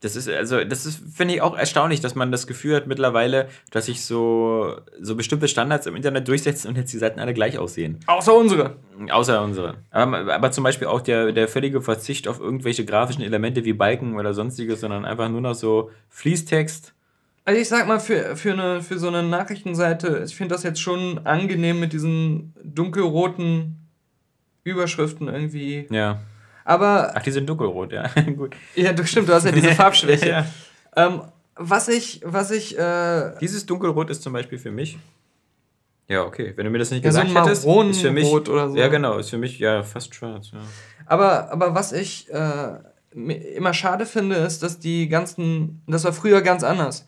[0.00, 3.48] Das ist, also, das ist, finde ich, auch erstaunlich, dass man das Gefühl hat mittlerweile,
[3.70, 7.58] dass sich so, so bestimmte Standards im Internet durchsetzen und jetzt die Seiten alle gleich
[7.58, 8.00] aussehen.
[8.06, 8.76] Außer unsere.
[9.10, 9.76] Außer unsere.
[9.90, 14.18] Aber, aber zum Beispiel auch der, der völlige Verzicht auf irgendwelche grafischen Elemente wie Balken
[14.18, 16.92] oder sonstiges, sondern einfach nur noch so Fließtext.
[17.46, 20.80] Also ich sag mal, für, für, eine, für so eine Nachrichtenseite, ich finde das jetzt
[20.80, 23.88] schon angenehm mit diesen dunkelroten
[24.64, 25.86] Überschriften irgendwie.
[25.90, 26.20] Ja.
[26.66, 27.12] Aber.
[27.14, 28.08] Ach, die sind dunkelrot, ja.
[28.36, 28.56] Gut.
[28.74, 30.28] Ja, du stimmt, du hast ja diese Farbschwäche.
[30.28, 30.46] ja.
[30.96, 31.22] Ähm,
[31.54, 32.76] was ich, was ich.
[32.76, 34.98] Äh, Dieses dunkelrot ist zum Beispiel für mich.
[36.08, 36.52] Ja, okay.
[36.56, 38.26] Wenn du mir das nicht ja, gesagt so hättest, ist für mich.
[38.26, 38.76] Oder so.
[38.76, 40.50] Ja, genau, ist für mich ja fast schwarz.
[40.52, 40.58] Ja.
[41.06, 42.78] Aber, aber was ich äh,
[43.12, 45.82] immer schade finde, ist, dass die ganzen.
[45.86, 47.06] Das war früher ganz anders.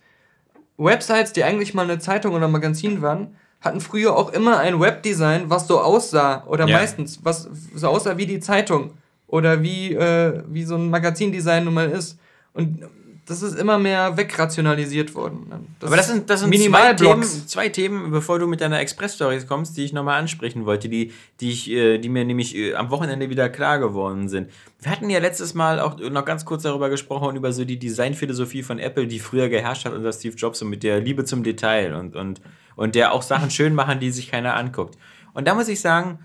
[0.77, 4.79] Websites, die eigentlich mal eine Zeitung oder ein Magazin waren, hatten früher auch immer ein
[4.79, 6.79] Webdesign, was so aussah, oder ja.
[6.79, 8.92] meistens, was so aussah wie die Zeitung
[9.29, 12.19] oder wie, äh, wie so ein Magazindesign nun mal ist.
[12.55, 12.83] Und
[13.29, 15.69] das ist immer mehr wegrationalisiert worden.
[15.81, 19.47] Das Aber das sind, das sind zwei, Themen, zwei Themen, bevor du mit deiner Express-Stories
[19.47, 22.91] kommst, die ich nochmal ansprechen wollte, die, die, ich, äh, die mir nämlich äh, am
[22.91, 24.51] Wochenende wieder klar geworden sind.
[24.81, 28.62] Wir hatten ja letztes Mal auch noch ganz kurz darüber gesprochen, über so die Designphilosophie
[28.62, 31.95] von Apple, die früher geherrscht hat unter Steve Jobs und mit der Liebe zum Detail
[31.97, 32.41] und, und,
[32.77, 34.97] und der auch Sachen schön machen, die sich keiner anguckt.
[35.35, 36.21] Und da muss ich sagen,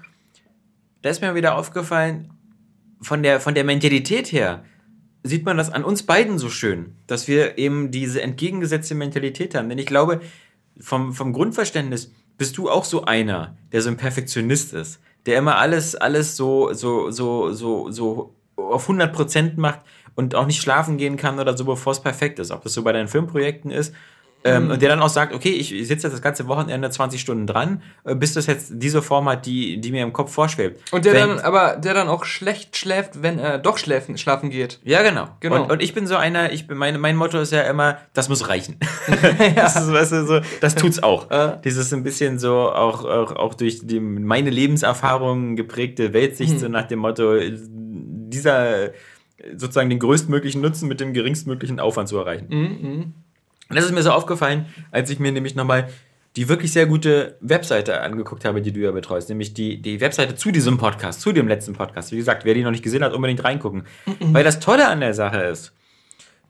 [1.02, 2.30] da ist mir wieder aufgefallen,
[3.04, 4.64] von der, von der Mentalität her
[5.24, 9.70] sieht man das an uns beiden so schön, dass wir eben diese entgegengesetzte Mentalität haben.
[9.70, 10.22] Denn ich glaube,
[10.80, 15.58] vom, vom Grundverständnis bist du auch so einer, der so ein Perfektionist ist, der immer
[15.58, 19.80] alles, alles so, so, so, so, so auf 100% macht
[20.16, 22.52] und auch nicht schlafen gehen kann oder so, bevor es perfekt ist.
[22.52, 23.94] Ob das so bei deinen Filmprojekten ist
[24.44, 24.72] ähm, mhm.
[24.72, 27.82] Und der dann auch sagt, okay, ich sitze jetzt das ganze Wochenende 20 Stunden dran,
[28.04, 30.82] äh, bis das jetzt diese Form hat, die, die mir im Kopf vorschwebt.
[30.92, 34.50] Und der wenn, dann, aber der dann auch schlecht schläft, wenn er doch schläfen, schlafen
[34.50, 34.80] geht.
[34.84, 35.30] Ja, genau.
[35.40, 35.64] genau.
[35.64, 38.28] Und, und ich bin so einer, ich bin, meine, mein Motto ist ja immer, das
[38.28, 38.78] muss reichen.
[39.08, 39.50] ja.
[39.56, 41.28] das, ist, weißt du, so, das tut's auch.
[41.64, 46.60] Dieses ein bisschen so auch, auch, auch durch die, meine Lebenserfahrung geprägte Weltsicht, mhm.
[46.60, 48.92] so nach dem Motto, dieser
[49.56, 52.48] sozusagen den größtmöglichen Nutzen mit dem geringstmöglichen Aufwand zu erreichen.
[52.50, 53.14] Mhm.
[53.74, 55.90] Und das ist mir so aufgefallen, als ich mir nämlich nochmal
[56.36, 60.36] die wirklich sehr gute Webseite angeguckt habe, die du ja betreust, nämlich die, die Webseite
[60.36, 62.12] zu diesem Podcast, zu dem letzten Podcast.
[62.12, 63.88] Wie gesagt, wer die noch nicht gesehen hat, unbedingt reingucken.
[64.20, 65.74] Weil das Tolle an der Sache ist,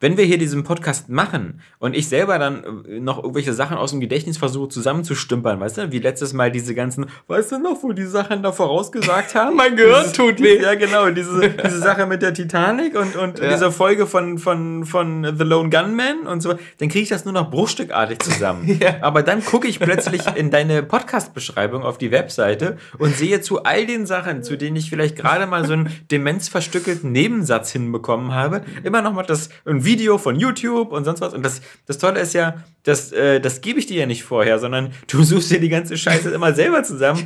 [0.04, 3.92] wenn wir hier diesen Podcast machen und ich selber dann äh, noch irgendwelche Sachen aus
[3.92, 7.94] dem Gedächtnis versuche zusammenzustümpern, weißt du, wie letztes Mal diese ganzen, weißt du noch, wo
[7.94, 9.56] die Sachen da vorausgesagt haben?
[9.56, 10.62] mein Gehirn tut weh.
[10.62, 13.50] Ja, genau, diese, diese Sache mit der Titanic und, und ja.
[13.50, 17.34] dieser Folge von, von, von The Lone Gunman und so, dann kriege ich das nur
[17.34, 18.78] noch bruchstückartig zusammen.
[18.82, 18.96] ja.
[19.00, 23.86] Aber dann gucke ich plötzlich in deine Podcast-Beschreibung auf die Webseite und sehe zu all
[23.86, 29.02] den Sachen, zu denen ich vielleicht gerade mal so einen demenzverstückelten Nebensatz hinbekommen habe, immer
[29.02, 31.34] noch mal das ein Video Video von YouTube und sonst was.
[31.34, 34.58] Und das, das Tolle ist ja, das, äh, das gebe ich dir ja nicht vorher,
[34.58, 37.24] sondern du suchst dir die ganze Scheiße immer selber zusammen.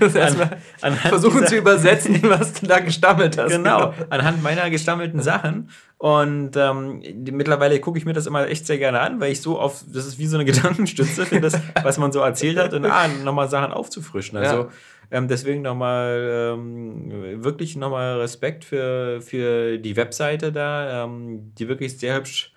[0.82, 3.51] an, versuchen dieser, zu übersetzen, was du da gestammelt hast.
[3.51, 5.69] Genau, anhand meiner gestammelten Sachen.
[5.97, 7.01] Und ähm,
[7.32, 10.06] mittlerweile gucke ich mir das immer echt sehr gerne an, weil ich so auf, das
[10.06, 13.49] ist wie so eine Gedankenstütze für das, was man so erzählt hat und ah, nochmal
[13.49, 14.38] Sachen aufzufrischen.
[14.38, 14.69] Also ja.
[15.10, 21.97] ähm, deswegen nochmal ähm, wirklich nochmal Respekt für, für die Webseite da, ähm, die wirklich
[21.97, 22.53] sehr hübsch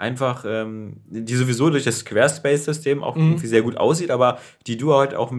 [0.00, 3.32] einfach, ähm, die sowieso durch das Squarespace-System auch mhm.
[3.32, 5.32] irgendwie sehr gut aussieht, aber die du halt auch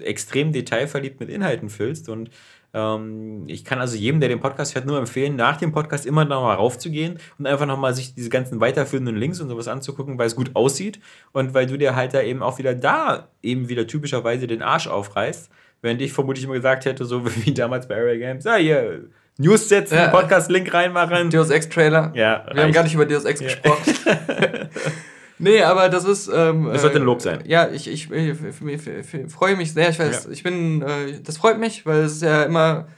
[0.00, 2.08] extrem detailverliebt mit Inhalten füllst.
[2.08, 2.30] Und
[2.74, 6.24] ähm, ich kann also jedem, der den Podcast hört, nur empfehlen, nach dem Podcast immer
[6.24, 10.18] noch mal raufzugehen und einfach noch mal sich diese ganzen weiterführenden Links und sowas anzugucken,
[10.18, 11.00] weil es gut aussieht
[11.32, 14.88] und weil du dir halt da eben auch wieder da eben wieder typischerweise den Arsch
[14.88, 15.50] aufreißt.
[15.82, 19.04] Während ich vermutlich immer gesagt hätte, so wie damals bei Area Games, ah, hier,
[19.40, 20.08] News setzen, ja.
[20.08, 21.30] Podcast-Link reinmachen.
[21.30, 22.12] Deus Ex-Trailer.
[22.14, 22.44] Ja.
[22.44, 22.58] Wir reicht.
[22.58, 23.46] haben gar nicht über Deus Ex ja.
[23.46, 23.94] gesprochen.
[25.38, 26.30] nee, aber das ist.
[26.32, 27.42] Ähm, das sollte ein Lob sein.
[27.46, 29.88] Ja, ich, ich, ich, ich freue mich sehr.
[29.88, 30.30] Ich weiß, ja.
[30.30, 30.82] ich bin.
[30.82, 32.88] Äh, das freut mich, weil es ist ja immer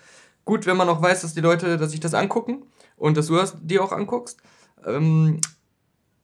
[0.44, 2.64] gut, wenn man auch weiß, dass die Leute, dass sich das angucken
[2.96, 4.40] und dass du das dir auch anguckst.
[4.84, 5.40] Ähm,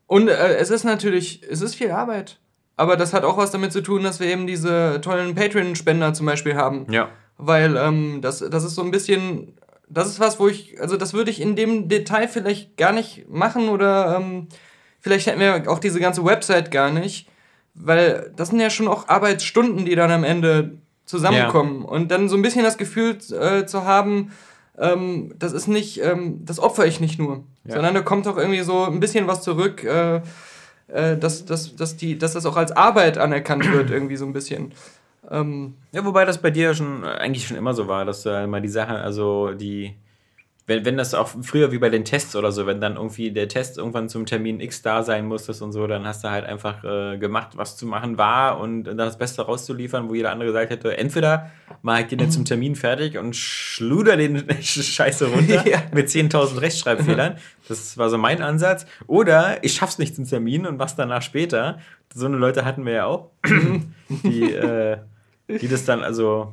[0.08, 2.40] und äh, es ist natürlich, es ist viel Arbeit.
[2.76, 6.26] Aber das hat auch was damit zu tun, dass wir eben diese tollen Patreon-Spender zum
[6.26, 6.86] Beispiel haben.
[6.90, 7.08] Ja.
[7.36, 9.54] Weil ähm, das, das ist so ein bisschen
[9.90, 13.28] das ist was, wo ich, also das würde ich in dem Detail vielleicht gar nicht
[13.28, 14.48] machen oder ähm,
[15.00, 17.28] vielleicht hätten wir auch diese ganze Website gar nicht,
[17.74, 21.82] weil das sind ja schon auch Arbeitsstunden, die dann am Ende zusammenkommen.
[21.82, 21.88] Ja.
[21.88, 24.32] Und dann so ein bisschen das Gefühl äh, zu haben,
[24.78, 27.74] ähm, das ist nicht, ähm, das opfer ich nicht nur, ja.
[27.74, 30.20] sondern da kommt auch irgendwie so ein bisschen was zurück, äh,
[30.88, 34.32] äh, dass, dass, dass, die, dass das auch als Arbeit anerkannt wird, irgendwie so ein
[34.32, 34.72] bisschen.
[35.30, 38.62] Ähm, ja, wobei das bei dir schon eigentlich schon immer so war, dass du mal
[38.62, 39.94] die Sache, also die,
[40.68, 43.48] wenn, wenn das auch früher wie bei den Tests oder so, wenn dann irgendwie der
[43.48, 46.84] Test irgendwann zum Termin X da sein musstest und so, dann hast du halt einfach
[46.84, 50.70] äh, gemacht, was zu machen war und dann das Beste rauszuliefern, wo jeder andere gesagt
[50.70, 55.82] hätte, entweder mal ich den zum Termin fertig und schluder den Scheiße runter ja.
[55.92, 57.36] mit 10.000 Rechtschreibfehlern.
[57.68, 58.86] Das war so mein Ansatz.
[59.06, 61.78] Oder ich schaff's nicht zum Termin und was danach später.
[62.14, 63.30] So eine Leute hatten wir ja auch,
[64.08, 64.96] die, äh,
[65.48, 66.52] die das dann also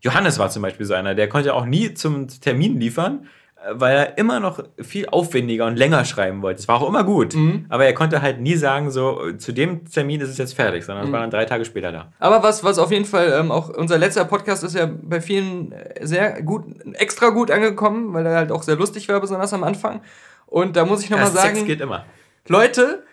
[0.00, 3.28] Johannes war zum Beispiel so einer, der konnte auch nie zum Termin liefern,
[3.70, 6.60] weil er immer noch viel aufwendiger und länger schreiben wollte.
[6.60, 7.66] Es war auch immer gut, mhm.
[7.68, 11.04] aber er konnte halt nie sagen, so zu dem Termin ist es jetzt fertig, sondern
[11.04, 11.10] mhm.
[11.10, 12.12] es war dann drei Tage später da.
[12.18, 15.72] Aber was, was auf jeden Fall ähm, auch unser letzter Podcast ist ja bei vielen
[16.00, 16.64] sehr gut,
[16.94, 20.00] extra gut angekommen, weil er halt auch sehr lustig war, besonders am Anfang.
[20.46, 22.04] Und da muss ich nochmal sagen, Sex geht immer.
[22.48, 23.04] Leute,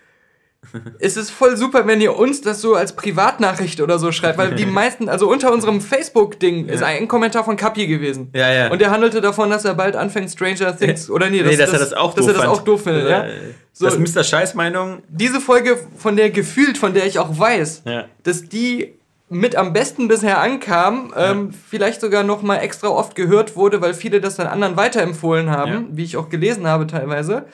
[1.00, 4.56] es ist voll super, wenn ihr uns das so als Privatnachricht oder so schreibt, weil
[4.56, 6.74] die meisten, also unter unserem Facebook-Ding ja.
[6.74, 8.30] ist ein Kommentar von Kapi gewesen.
[8.34, 8.72] Ja, ja.
[8.72, 11.72] Und der handelte davon, dass er bald anfängt, Stranger Things, oder nee, das, nee, dass
[11.72, 13.26] das, er das auch dass doof er das auch doof findet, ja.
[13.74, 14.24] So, das Mr.
[14.24, 15.04] Scheiß-Meinung.
[15.08, 18.06] Diese Folge, von der gefühlt, von der ich auch weiß, ja.
[18.24, 18.94] dass die
[19.30, 23.94] mit am besten bisher ankam, ähm, vielleicht sogar noch mal extra oft gehört wurde, weil
[23.94, 27.46] viele das dann anderen weiterempfohlen haben, wie ich auch gelesen habe teilweise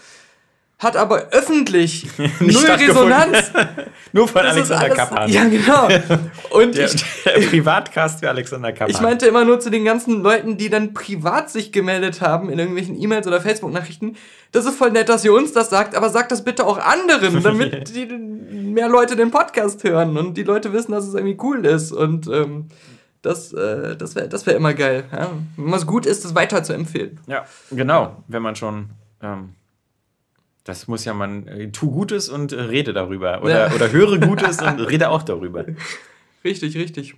[0.78, 2.08] hat aber öffentlich
[2.40, 3.52] null Resonanz.
[4.12, 5.30] Nur von das Alexander Kappan.
[5.30, 5.88] Ja, genau.
[6.52, 8.90] Und der, ich, der Privatcast für Alexander Kappan.
[8.90, 12.60] Ich meinte immer nur zu den ganzen Leuten, die dann privat sich gemeldet haben in
[12.60, 14.16] irgendwelchen E-Mails oder Facebook-Nachrichten.
[14.54, 17.44] Das ist voll nett, dass ihr uns das sagt, aber sagt das bitte auch anderen,
[17.44, 21.66] damit die mehr Leute den Podcast hören und die Leute wissen, dass es irgendwie cool
[21.66, 21.92] ist.
[21.92, 22.70] Und ähm,
[23.22, 25.04] das, äh, das wäre das wär immer geil.
[25.12, 25.32] Ja?
[25.58, 27.20] Wenn was gut ist, das weiter zu empfehlen.
[27.28, 28.24] Ja, genau.
[28.28, 28.92] Wenn man schon.
[29.22, 29.56] Ähm
[30.66, 33.42] das muss ja man, äh, tu Gutes und äh, rede darüber.
[33.44, 33.74] Oder, ja.
[33.74, 35.66] oder höre Gutes und rede auch darüber.
[36.44, 37.16] Richtig, richtig.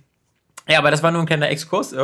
[0.68, 1.94] Ja, aber das war nur ein kleiner Exkurs.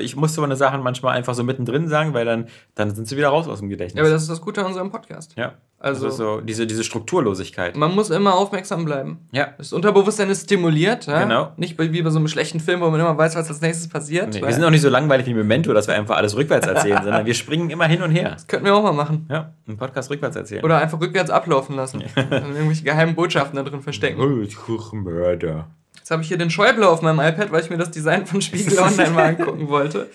[0.00, 3.16] Ich musste so eine Sachen manchmal einfach so mittendrin sagen, weil dann, dann sind sie
[3.16, 3.98] wieder raus aus dem Gedächtnis.
[3.98, 5.34] Ja, aber das ist das Gute an unserem Podcast.
[5.36, 5.54] Ja.
[5.80, 7.76] Also so diese, diese Strukturlosigkeit.
[7.76, 9.28] Man muss immer aufmerksam bleiben.
[9.30, 9.50] Ja.
[9.58, 11.06] Das Unterbewusstsein ist stimuliert.
[11.06, 11.22] Ja?
[11.22, 11.52] Genau.
[11.56, 14.34] Nicht wie bei so einem schlechten Film, wo man immer weiß, was als nächstes passiert.
[14.34, 17.00] Nee, wir sind auch nicht so langweilig wie Memento, dass wir einfach alles rückwärts erzählen,
[17.04, 18.30] sondern wir springen immer hin und her.
[18.30, 19.26] Das könnten wir auch mal machen.
[19.30, 20.64] Ja, einen Podcast rückwärts erzählen.
[20.64, 22.02] Oder einfach rückwärts ablaufen lassen.
[22.02, 24.20] und irgendwelche geheimen Botschaften da drin verstecken.
[24.20, 25.68] Oh, Mörder.
[26.08, 28.40] Jetzt habe ich hier den Schäuble auf meinem iPad, weil ich mir das Design von
[28.40, 30.08] Spiegel Online mal angucken wollte.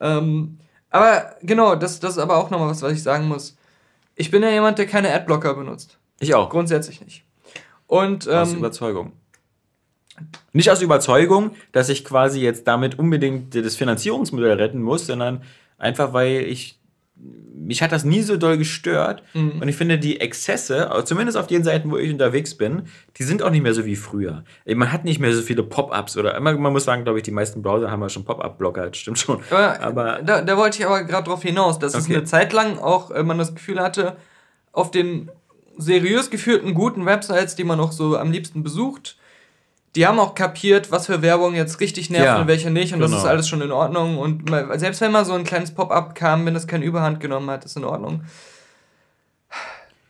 [0.00, 0.58] Ähm,
[0.90, 3.56] aber genau, das, das ist aber auch nochmal was, was ich sagen muss
[4.16, 5.98] ich bin ja jemand, der keine Adblocker benutzt.
[6.18, 6.48] Ich auch.
[6.48, 7.22] Grundsätzlich nicht.
[7.86, 9.12] Und, ähm, aus Überzeugung.
[10.54, 15.42] Nicht aus Überzeugung, dass ich quasi jetzt damit unbedingt das Finanzierungsmodell retten muss, sondern
[15.76, 16.75] einfach, weil ich
[17.66, 19.22] mich hat das nie so doll gestört.
[19.34, 19.60] Mhm.
[19.60, 22.82] Und ich finde, die Exzesse, zumindest auf den Seiten, wo ich unterwegs bin,
[23.16, 24.44] die sind auch nicht mehr so wie früher.
[24.66, 27.62] Man hat nicht mehr so viele Pop-ups oder man muss sagen, glaube ich, die meisten
[27.62, 29.40] Browser haben ja schon Pop-up-Blocker, das stimmt schon.
[29.50, 32.02] Aber, aber da, da, wollte ich aber gerade drauf hinaus, dass okay.
[32.02, 34.16] es eine Zeit lang auch äh, man das Gefühl hatte,
[34.72, 35.30] auf den
[35.76, 39.16] seriös geführten guten Websites, die man auch so am liebsten besucht,
[39.96, 42.92] die haben auch kapiert, was für Werbung jetzt richtig nervt ja, und welche nicht.
[42.92, 43.10] Und genau.
[43.10, 44.18] das ist alles schon in Ordnung.
[44.18, 47.64] Und selbst wenn mal so ein kleines Pop-up kam, wenn das keine Überhand genommen hat,
[47.64, 48.22] ist in Ordnung.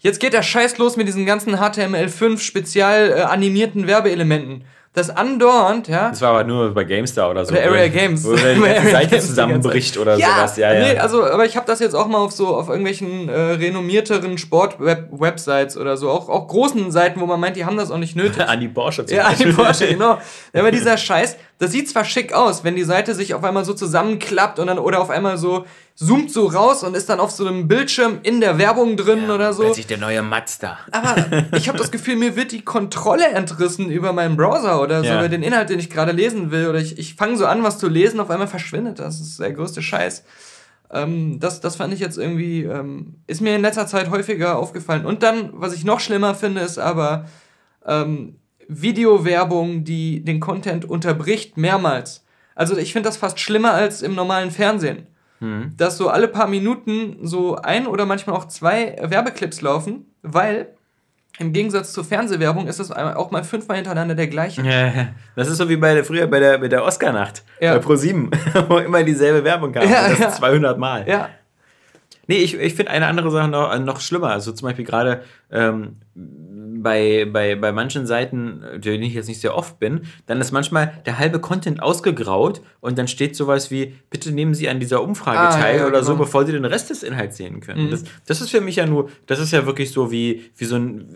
[0.00, 4.64] Jetzt geht der Scheiß los mit diesen ganzen HTML5 spezial äh, animierten Werbeelementen
[4.96, 6.08] das andauernd, ja.
[6.08, 7.52] Das war aber nur bei GameStar oder so.
[7.52, 8.24] Oder Area Games.
[8.24, 10.56] Wo die Seite Games zusammenbricht oder ja, sowas.
[10.56, 10.80] Ja, ja.
[10.80, 14.38] Nee, also, aber ich habe das jetzt auch mal auf so, auf irgendwelchen äh, renommierteren
[14.38, 18.16] Sport-Websites oder so, auch, auch großen Seiten, wo man meint, die haben das auch nicht
[18.16, 18.40] nötig.
[18.48, 20.16] an die Porsche zum Ja, an die Porsche, genau.
[20.54, 23.74] Aber dieser Scheiß, das sieht zwar schick aus, wenn die Seite sich auf einmal so
[23.74, 27.46] zusammenklappt und dann, oder auf einmal so zoomt so raus und ist dann auf so
[27.46, 29.64] einem Bildschirm in der Werbung drin ja, oder so.
[29.64, 30.78] Plötzlich der neue Mazda.
[30.92, 35.06] Aber ich habe das Gefühl, mir wird die Kontrolle entrissen über meinen Browser oder so,
[35.06, 35.18] ja.
[35.18, 36.68] über den Inhalt, den ich gerade lesen will.
[36.68, 39.18] Oder ich, ich fange so an, was zu lesen, auf einmal verschwindet das.
[39.18, 40.22] Das ist der größte Scheiß.
[40.92, 45.06] Ähm, das, das fand ich jetzt irgendwie, ähm, ist mir in letzter Zeit häufiger aufgefallen.
[45.06, 47.24] Und dann, was ich noch schlimmer finde, ist aber
[47.86, 48.36] ähm,
[48.68, 52.22] Videowerbung, die den Content unterbricht, mehrmals.
[52.54, 55.06] Also ich finde das fast schlimmer als im normalen Fernsehen.
[55.40, 55.74] Mhm.
[55.76, 60.68] Dass so alle paar Minuten so ein oder manchmal auch zwei Werbeclips laufen, weil
[61.38, 64.62] im Gegensatz zur Fernsehwerbung ist es auch mal fünfmal hintereinander der gleiche.
[64.62, 67.74] Ja, das ist so wie bei der, früher bei der, bei der Oscar-Nacht ja.
[67.74, 68.30] bei ProSieben,
[68.68, 69.88] wo immer dieselbe Werbung kam.
[69.88, 70.30] Ja, das ja.
[70.30, 71.06] 200 Mal.
[71.06, 71.28] Ja.
[72.26, 74.30] Nee, ich, ich finde eine andere Sache noch, noch schlimmer.
[74.30, 75.96] Also zum Beispiel gerade ähm,
[76.86, 81.02] bei, bei, bei manchen Seiten, denen ich jetzt nicht sehr oft bin, dann ist manchmal
[81.04, 85.36] der halbe Content ausgegraut und dann steht sowas wie, bitte nehmen Sie an dieser Umfrage
[85.36, 86.12] ah, teil ja, oder genau.
[86.12, 87.86] so, bevor Sie den Rest des Inhalts sehen können.
[87.86, 87.90] Mhm.
[87.90, 90.76] Das, das ist für mich ja nur, das ist ja wirklich so wie, wie so
[90.76, 91.08] ein,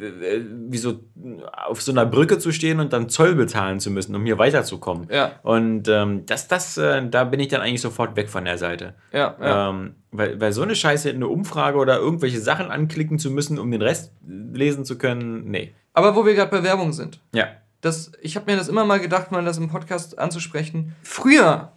[0.68, 1.04] wie so
[1.52, 5.06] auf so einer Brücke zu stehen und dann Zoll bezahlen zu müssen, um hier weiterzukommen.
[5.08, 5.38] Ja.
[5.44, 8.94] Und ähm, das, das, äh, da bin ich dann eigentlich sofort weg von der Seite.
[9.12, 9.70] Ja, ja.
[9.70, 13.58] Ähm, Weil, weil so eine Scheiße in eine Umfrage oder irgendwelche Sachen anklicken zu müssen,
[13.58, 15.72] um den Rest lesen zu können, nee.
[15.92, 17.20] Aber wo wir gerade bei Werbung sind.
[17.32, 17.48] Ja.
[17.80, 20.94] Das, ich habe mir das immer mal gedacht, mal das im Podcast anzusprechen.
[21.02, 21.72] Früher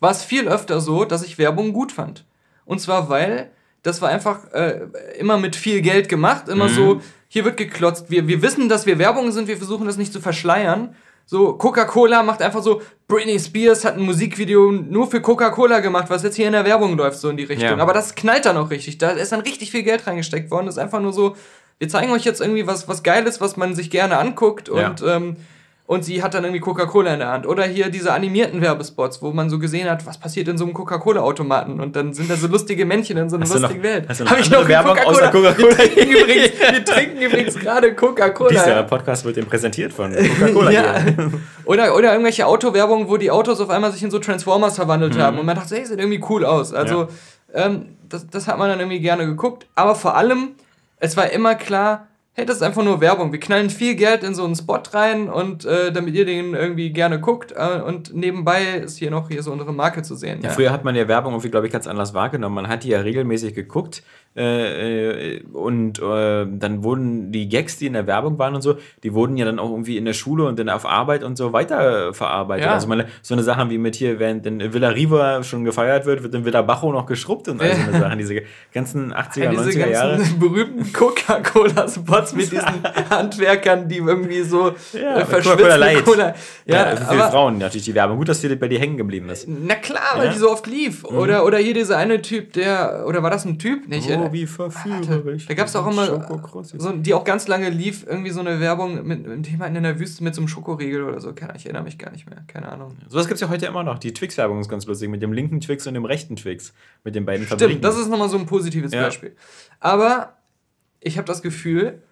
[0.00, 2.24] war es viel öfter so, dass ich Werbung gut fand.
[2.64, 3.50] Und zwar, weil
[3.82, 4.88] das war einfach äh,
[5.18, 6.74] immer mit viel Geld gemacht, immer Mhm.
[6.74, 8.10] so, hier wird geklotzt.
[8.10, 10.94] Wir, wir wissen, dass wir Werbung sind, wir versuchen das nicht zu verschleiern.
[11.30, 16.22] So, Coca-Cola macht einfach so, Britney Spears hat ein Musikvideo nur für Coca-Cola gemacht, was
[16.22, 17.76] jetzt hier in der Werbung läuft, so in die Richtung.
[17.76, 17.76] Ja.
[17.76, 18.96] Aber das knallt dann auch richtig.
[18.96, 20.64] Da ist dann richtig viel Geld reingesteckt worden.
[20.64, 21.36] Das ist einfach nur so,
[21.78, 25.36] wir zeigen euch jetzt irgendwie was, was Geiles, was man sich gerne anguckt und, ähm,
[25.88, 27.46] und sie hat dann irgendwie Coca-Cola in der Hand.
[27.46, 30.74] Oder hier diese animierten Werbespots, wo man so gesehen hat, was passiert in so einem
[30.74, 33.82] Coca-Cola-Automaten und dann sind da so lustige Männchen in so einer Hast du noch- lustigen
[33.82, 34.04] Welt.
[34.06, 35.16] hast du noch Hab ich noch Werbung Coca-Cola?
[35.16, 35.78] außer Coca-Cola?
[35.78, 38.50] Wir trinken übrigens, wir trinken übrigens gerade Coca-Cola.
[38.50, 40.70] Dieser Podcast wird dem präsentiert von Coca-Cola.
[40.70, 40.94] ja.
[41.64, 45.38] Oder, oder irgendwelche Autowerbung, wo die Autos auf einmal sich in so Transformers verwandelt haben
[45.38, 46.72] und man dachte, hey, sieht irgendwie cool aus.
[46.72, 47.08] Also,
[47.54, 49.66] ähm, das, das hat man dann irgendwie gerne geguckt.
[49.74, 50.52] Aber vor allem,
[50.98, 52.06] es war immer klar,
[52.38, 53.32] hey, das ist einfach nur Werbung.
[53.32, 56.90] Wir knallen viel Geld in so einen Spot rein und äh, damit ihr den irgendwie
[56.92, 57.52] gerne guckt.
[57.56, 60.38] Äh, und nebenbei ist hier noch hier so unsere Marke zu sehen.
[60.42, 62.54] Ja, früher hat man ja Werbung irgendwie, glaube ich, ganz anders wahrgenommen.
[62.54, 64.04] Man hat die ja regelmäßig geguckt
[64.36, 68.76] äh, äh, und äh, dann wurden die Gags, die in der Werbung waren und so,
[69.02, 71.52] die wurden ja dann auch irgendwie in der Schule und dann auf Arbeit und so
[71.52, 72.66] weiterverarbeitet.
[72.66, 72.74] Ja.
[72.74, 76.22] Also meine, so eine Sachen wie mit hier, während in Villa Riva schon gefeiert wird,
[76.22, 78.18] wird in Villa Bajo noch geschrubbt und all so eine Sachen.
[78.18, 80.16] Diese ganzen 80er, Ja, diese 90er Jahre.
[80.18, 82.66] ganzen berühmten Coca-Cola-Spots mit diesen
[83.10, 86.04] Handwerkern, die irgendwie so Ja, äh, mit verschwitzte Coca-Cola Light.
[86.04, 86.34] Cola.
[86.66, 88.18] Ja, Ja, für aber, Frauen natürlich die Werbung.
[88.18, 89.46] Gut, dass die bei dir hängen geblieben ist.
[89.48, 90.28] Na klar, weil.
[90.28, 90.32] Mhm.
[90.32, 91.04] die so oft lief.
[91.04, 93.04] Oder, oder hier dieser eine Typ, der.
[93.06, 93.88] Oder war das ein Typ?
[93.88, 95.46] Nicht, Oh, äh, wie verführerisch.
[95.46, 96.06] da gab es auch immer,
[96.62, 99.98] so, die auch ganz lange lief, irgendwie so eine Werbung mit mit jemandem in der
[100.00, 101.32] Wüste mit so einem Schokoriegel oder so.
[101.32, 102.44] Keine, ich erinnere mich gar nicht mehr.
[102.46, 102.96] Keine Ahnung.
[103.08, 103.98] Sowas gibt es ja heute immer noch.
[103.98, 105.08] Die Twix-Werbung ist ganz lustig.
[105.08, 106.72] Mit dem linken Twix und dem rechten Twix.
[107.04, 109.02] Mit den beiden Stimmt, das ist nochmal so ein positives Ja.
[109.02, 109.36] Beispiel.
[109.80, 110.34] Aber
[111.00, 112.02] ich habe das Gefühl,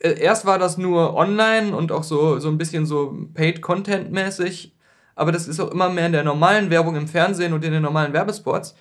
[0.00, 4.72] äh, erst war das nur online und auch so, so ein bisschen so Paid-Content-mäßig,
[5.14, 7.82] aber das ist auch immer mehr in der normalen Werbung im Fernsehen und in den
[7.82, 8.74] normalen Werbespots,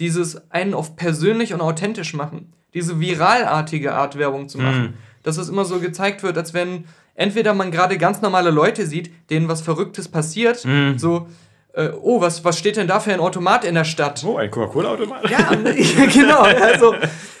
[0.00, 2.52] dieses einen auf persönlich und authentisch machen.
[2.74, 4.82] Diese viralartige Art Werbung zu machen.
[4.82, 4.94] Mhm.
[5.22, 6.84] Dass es immer so gezeigt wird, als wenn
[7.14, 10.98] entweder man gerade ganz normale Leute sieht, denen was Verrücktes passiert, Mhm.
[10.98, 11.28] so,
[11.74, 14.24] äh, oh, was, was steht denn da für ein Automat in der Stadt?
[14.24, 15.28] Oh, ein Coca-Cola-Automat?
[15.30, 15.50] Ja,
[16.12, 16.40] genau.
[16.40, 16.94] Also,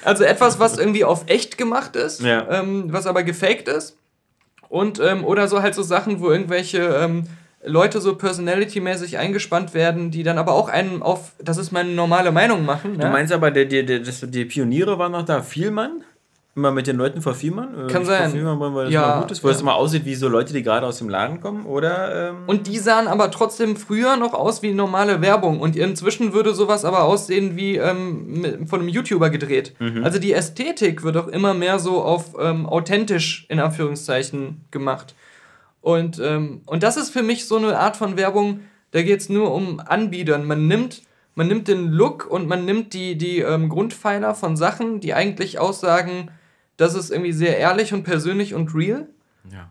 [0.04, 2.46] also etwas, was irgendwie auf echt gemacht ist, Ja.
[2.50, 3.96] ähm, was aber gefaked ist.
[4.68, 7.24] Und, ähm, oder so halt so Sachen, wo irgendwelche ähm,
[7.64, 12.32] Leute so personality-mäßig eingespannt werden, die dann aber auch einen auf, das ist meine normale
[12.32, 12.94] Meinung machen.
[12.98, 13.10] Du Ne?
[13.12, 16.02] meinst aber, der, der, der, das, die Pioniere waren noch da, Vielmann?
[16.56, 17.68] Immer mit den Leuten vor Vielmann?
[17.68, 18.22] Äh, Kann nicht sein.
[18.24, 19.60] Vor Vielmann, weil das Ja, mal gut ist, es ja.
[19.60, 22.30] immer aussieht wie so Leute, die gerade aus dem Laden kommen, oder?
[22.30, 25.60] Ähm, Und die sahen aber trotzdem früher noch aus wie normale Werbung.
[25.60, 29.74] Und inzwischen würde sowas aber aussehen wie ähm, von einem YouTuber gedreht.
[30.02, 35.14] Also die Ästhetik wird auch immer mehr so auf ähm, authentisch in Anführungszeichen gemacht.
[35.80, 38.60] Und, ähm, und das ist für mich so eine Art von Werbung,
[38.90, 40.44] da geht es nur um Anbietern.
[40.44, 41.02] Man nimmt,
[41.34, 45.58] man nimmt den Look und man nimmt die, die ähm, Grundpfeiler von Sachen, die eigentlich
[45.58, 46.30] aussagen,
[46.76, 49.08] das ist irgendwie sehr ehrlich und persönlich und real.
[49.52, 49.70] ja.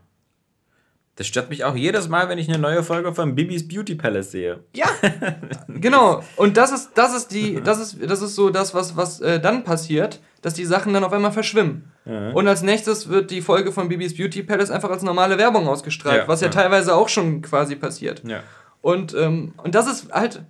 [1.20, 4.32] Das stört mich auch jedes Mal, wenn ich eine neue Folge von Bibis Beauty Palace
[4.32, 4.62] sehe.
[4.74, 4.88] Ja,
[5.68, 6.24] genau.
[6.38, 9.38] Und das ist, das ist die, das ist, das ist so das, was, was äh,
[9.42, 11.92] dann passiert, dass die Sachen dann auf einmal verschwimmen.
[12.06, 16.22] Und als nächstes wird die Folge von Bibis Beauty Palace einfach als normale Werbung ausgestrahlt,
[16.22, 16.52] Ja, was ja, ja.
[16.52, 18.24] teilweise auch schon quasi passiert.
[18.26, 18.42] Ja.
[18.82, 20.42] Und, ähm, und das ist halt,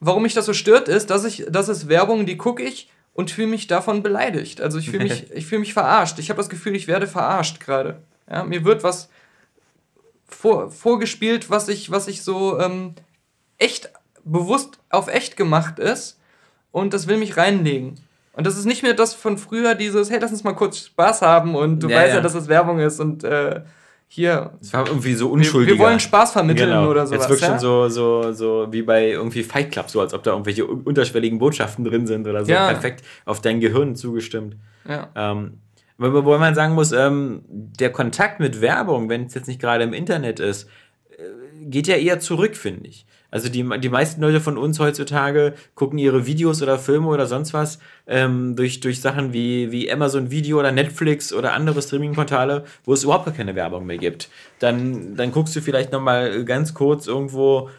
[0.00, 3.30] warum mich das so stört, ist, dass ich, das ist Werbung, die gucke ich und
[3.30, 4.60] fühle mich davon beleidigt.
[4.60, 6.18] Also ich fühle mich, ich fühle mich verarscht.
[6.18, 8.02] Ich habe das Gefühl, ich werde verarscht gerade.
[8.30, 9.08] Ja, mir wird was
[10.34, 12.94] vor, vorgespielt, was ich, was ich so ähm,
[13.58, 13.90] echt
[14.24, 16.18] bewusst auf echt gemacht ist
[16.70, 18.00] und das will mich reinlegen.
[18.34, 21.20] Und das ist nicht mehr das von früher, dieses, hey, lass uns mal kurz Spaß
[21.22, 22.20] haben und du Ja, weißt ja, ja.
[22.22, 23.60] dass es Werbung ist und äh,
[24.08, 25.74] hier, Es war irgendwie so wir, unschuldig.
[25.74, 27.20] wir wollen Spaß vermitteln oder sowas.
[27.20, 27.48] Jetzt wirkt ja?
[27.48, 30.82] schon so, so, so wie bei irgendwie Fight Club, so als ob da irgendwelche un-
[30.82, 32.52] unterschwelligen Botschaften drin sind oder so.
[32.52, 32.68] Ja.
[32.68, 34.56] Perfekt auf dein Gehirn zugestimmt.
[34.88, 35.08] Ja.
[35.14, 35.58] Ähm,
[35.98, 39.84] wo wo man sagen muss, ähm, der Kontakt mit Werbung, wenn es jetzt nicht gerade
[39.84, 40.68] im Internet ist,
[41.10, 43.06] äh, geht ja eher zurück, finde ich.
[43.32, 47.54] Also die, die meisten Leute von uns heutzutage gucken ihre Videos oder Filme oder sonst
[47.54, 52.92] was ähm, durch, durch Sachen wie, wie Amazon Video oder Netflix oder andere Streaming-Portale, wo
[52.92, 54.28] es überhaupt keine Werbung mehr gibt.
[54.58, 57.70] Dann, dann guckst du vielleicht noch mal ganz kurz irgendwo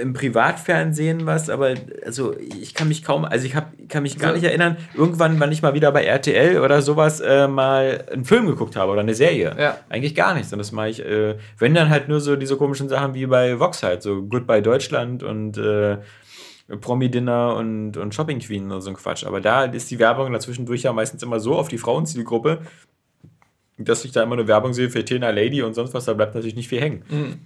[0.00, 1.74] im Privatfernsehen was, aber
[2.04, 5.50] also ich kann mich kaum, also ich hab, kann mich gar nicht erinnern, irgendwann, wann
[5.52, 9.14] ich mal wieder bei RTL oder sowas äh, mal einen Film geguckt habe oder eine
[9.14, 9.56] Serie.
[9.58, 9.78] Ja.
[9.88, 10.52] Eigentlich gar nichts.
[10.52, 13.58] Und das mache ich, äh, wenn dann halt nur so diese komischen Sachen wie bei
[13.58, 15.96] Vox halt, so Goodbye Deutschland und äh,
[16.68, 19.24] Promi-Dinner und, und Shopping Queen und so ein Quatsch.
[19.24, 22.60] Aber da ist die Werbung dazwischendurch ja meistens immer so auf die Frauenzielgruppe,
[23.78, 26.34] dass ich da immer eine Werbung sehe für Tena Lady und sonst was, da bleibt
[26.34, 27.02] natürlich nicht viel hängen.
[27.08, 27.38] Mhm.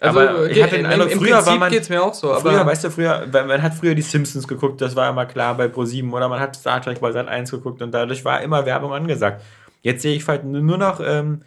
[0.00, 1.70] Also, aber ich hatte den Eindruck, früher Prinzip war man.
[1.70, 2.32] Geht's mir auch so.
[2.32, 5.56] Aber früher, weißt du, früher, man hat früher die Simpsons geguckt, das war immer klar
[5.56, 8.64] bei Pro7 oder man hat Star Trek bei Sat 1 geguckt und dadurch war immer
[8.64, 9.42] Werbung angesagt.
[9.82, 11.42] Jetzt sehe ich halt nur noch, ähm,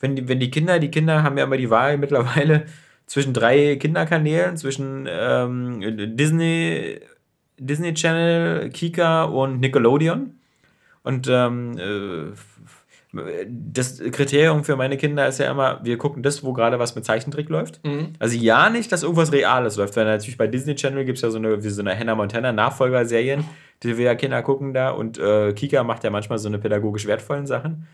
[0.00, 2.66] wenn, die, wenn die Kinder, die Kinder haben ja immer die Wahl mittlerweile
[3.06, 7.00] zwischen drei Kinderkanälen, zwischen ähm, Disney,
[7.58, 10.34] Disney Channel, Kika und Nickelodeon.
[11.04, 12.32] Und ähm, äh,
[13.48, 17.04] das Kriterium für meine Kinder ist ja immer, wir gucken das, wo gerade was mit
[17.04, 17.84] Zeichentrick läuft.
[17.84, 18.14] Mhm.
[18.18, 21.30] Also ja nicht, dass irgendwas Reales läuft, weil natürlich bei Disney Channel gibt es ja
[21.30, 23.44] so eine, wie so eine Hannah Montana Nachfolgerserien,
[23.82, 27.06] die wir ja Kinder gucken da und äh, Kika macht ja manchmal so eine pädagogisch
[27.06, 27.86] wertvollen Sachen.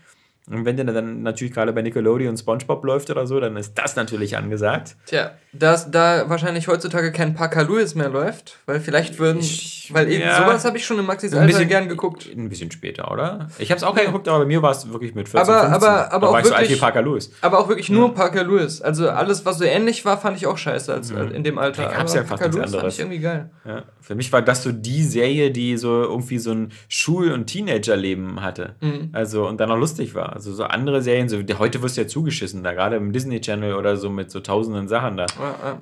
[0.49, 3.95] Und wenn der dann natürlich gerade bei Nickelodeon SpongeBob läuft oder so, dann ist das
[3.95, 4.95] natürlich angesagt.
[5.05, 9.39] Tja, dass da wahrscheinlich heutzutage kein Parker Lewis mehr läuft, weil vielleicht würden.
[9.39, 12.27] Ich, weil eben ja, sowas habe ich schon im Maxis Alter bisschen, gern geguckt.
[12.35, 13.49] Ein bisschen später, oder?
[13.59, 15.61] Ich habe es auch gern geguckt, aber bei mir war es wirklich mit 14, aber,
[15.69, 15.75] 15.
[15.75, 17.31] Aber, aber, auch wirklich, so Parker Lewis.
[17.41, 18.13] aber auch wirklich nur ja.
[18.13, 18.81] Parker Lewis.
[18.81, 21.31] Also alles, was so ähnlich war, fand ich auch scheiße als, mhm.
[21.31, 21.83] in dem Alter.
[21.83, 22.81] Da gab es ja fast nichts anderes.
[22.81, 23.51] Fand ich irgendwie geil.
[23.65, 23.83] Ja.
[23.99, 28.41] Für mich war das so die Serie, die so irgendwie so ein Schul- und Teenagerleben
[28.41, 28.75] hatte.
[28.81, 29.09] Mhm.
[29.11, 30.30] Also und dann auch lustig war.
[30.31, 33.75] Also so andere Serien, so, heute wirst du ja zugeschissen, da gerade im Disney Channel
[33.75, 35.25] oder so mit so tausenden Sachen da.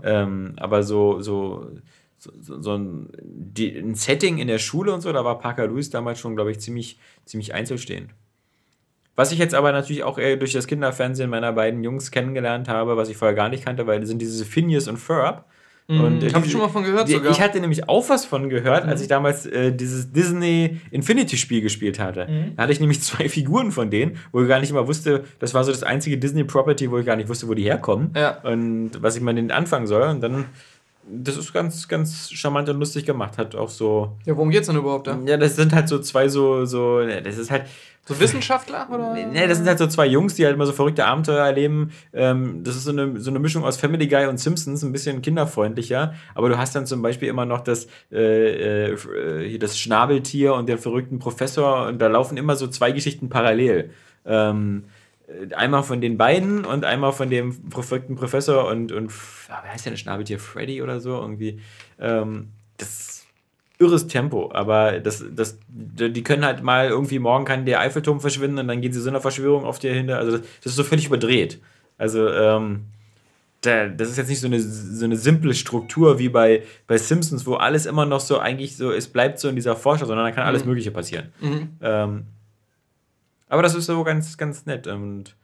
[0.03, 1.71] Ähm, aber so, so
[2.19, 5.89] so, so ein, die, ein, Setting in der Schule und so, da war Parker Lewis
[5.89, 8.11] damals schon, glaube ich, ziemlich, ziemlich einzelstehend.
[9.15, 13.09] Was ich jetzt aber natürlich auch durch das Kinderfernsehen meiner beiden Jungs kennengelernt habe, was
[13.09, 15.45] ich vorher gar nicht kannte, weil sind diese Phineas und Ferb.
[15.89, 17.31] Mhm, und, äh, Hab ich schon mal von gehört sogar.
[17.31, 18.91] Ich hatte nämlich auch was von gehört, mhm.
[18.91, 22.27] als ich damals äh, dieses Disney Infinity Spiel gespielt hatte.
[22.29, 22.55] Mhm.
[22.55, 25.55] Da hatte ich nämlich zwei Figuren von denen, wo ich gar nicht immer wusste, das
[25.55, 28.37] war so das einzige Disney Property, wo ich gar nicht wusste, wo die herkommen ja.
[28.43, 30.03] und was ich mal denen anfangen soll.
[30.03, 30.45] Und dann
[31.11, 33.37] das ist ganz, ganz charmant und lustig gemacht.
[33.37, 34.17] Hat auch so.
[34.25, 35.17] Ja, worum geht's denn überhaupt da?
[35.25, 37.65] Ja, das sind halt so zwei so, so, das ist halt.
[38.05, 39.13] So Wissenschaftler oder?
[39.13, 41.91] Nee, das sind halt so zwei Jungs, die halt immer so verrückte Abenteuer erleben.
[42.11, 45.21] Ähm, das ist so eine, so eine Mischung aus Family Guy und Simpsons, ein bisschen
[45.21, 46.15] kinderfreundlicher.
[46.33, 50.67] Aber du hast dann zum Beispiel immer noch das, äh, äh, hier das Schnabeltier und
[50.67, 53.91] den verrückten Professor und da laufen immer so zwei Geschichten parallel.
[54.25, 54.98] Ähm, äh,
[55.55, 59.95] einmal von den beiden und einmal von dem verrückten Professor und, und wie heißt der
[59.95, 60.39] Schnabeltier?
[60.39, 61.61] Freddy oder so irgendwie.
[61.99, 63.25] Ähm, das
[63.79, 68.57] irres Tempo, aber das, das, die können halt mal irgendwie morgen kann der Eiffelturm verschwinden
[68.59, 70.17] und dann gehen sie so einer Verschwörung auf dir hinter.
[70.17, 71.61] Also das, das ist so völlig überdreht.
[71.97, 72.85] Also ähm,
[73.61, 77.45] da, das ist jetzt nicht so eine, so eine simple Struktur wie bei, bei Simpsons,
[77.45, 80.31] wo alles immer noch so eigentlich so, es bleibt so in dieser Forschung, sondern da
[80.31, 80.69] kann alles mhm.
[80.69, 81.31] Mögliche passieren.
[81.39, 81.69] Mhm.
[81.81, 82.23] Ähm,
[83.49, 84.87] aber das ist so ganz, ganz nett.
[84.87, 85.35] Und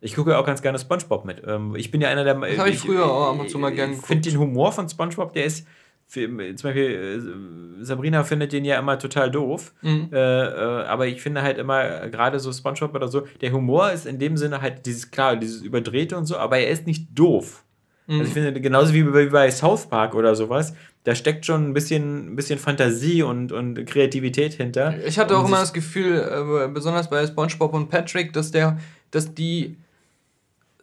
[0.00, 1.42] ich gucke auch ganz gerne Spongebob mit.
[1.46, 2.34] Ähm, ich bin ja einer der.
[2.34, 3.98] Das habe ich früher auch ab und zu mal geguckt.
[4.00, 5.66] Ich finde den Humor von Spongebob, der ist.
[6.06, 9.72] Für, zum Beispiel, äh, Sabrina findet den ja immer total doof.
[9.80, 10.10] Mhm.
[10.12, 14.04] Äh, äh, aber ich finde halt immer, gerade so Spongebob oder so, der Humor ist
[14.04, 17.64] in dem Sinne halt dieses, klar, dieses Überdrehte und so, aber er ist nicht doof.
[18.06, 18.20] Mhm.
[18.20, 22.32] Also ich finde, genauso wie bei South Park oder sowas, da steckt schon ein bisschen,
[22.32, 24.94] ein bisschen Fantasie und, und Kreativität hinter.
[25.06, 28.78] Ich hatte auch immer das Gefühl, äh, besonders bei SpongeBob und Patrick, dass der,
[29.10, 29.76] dass die,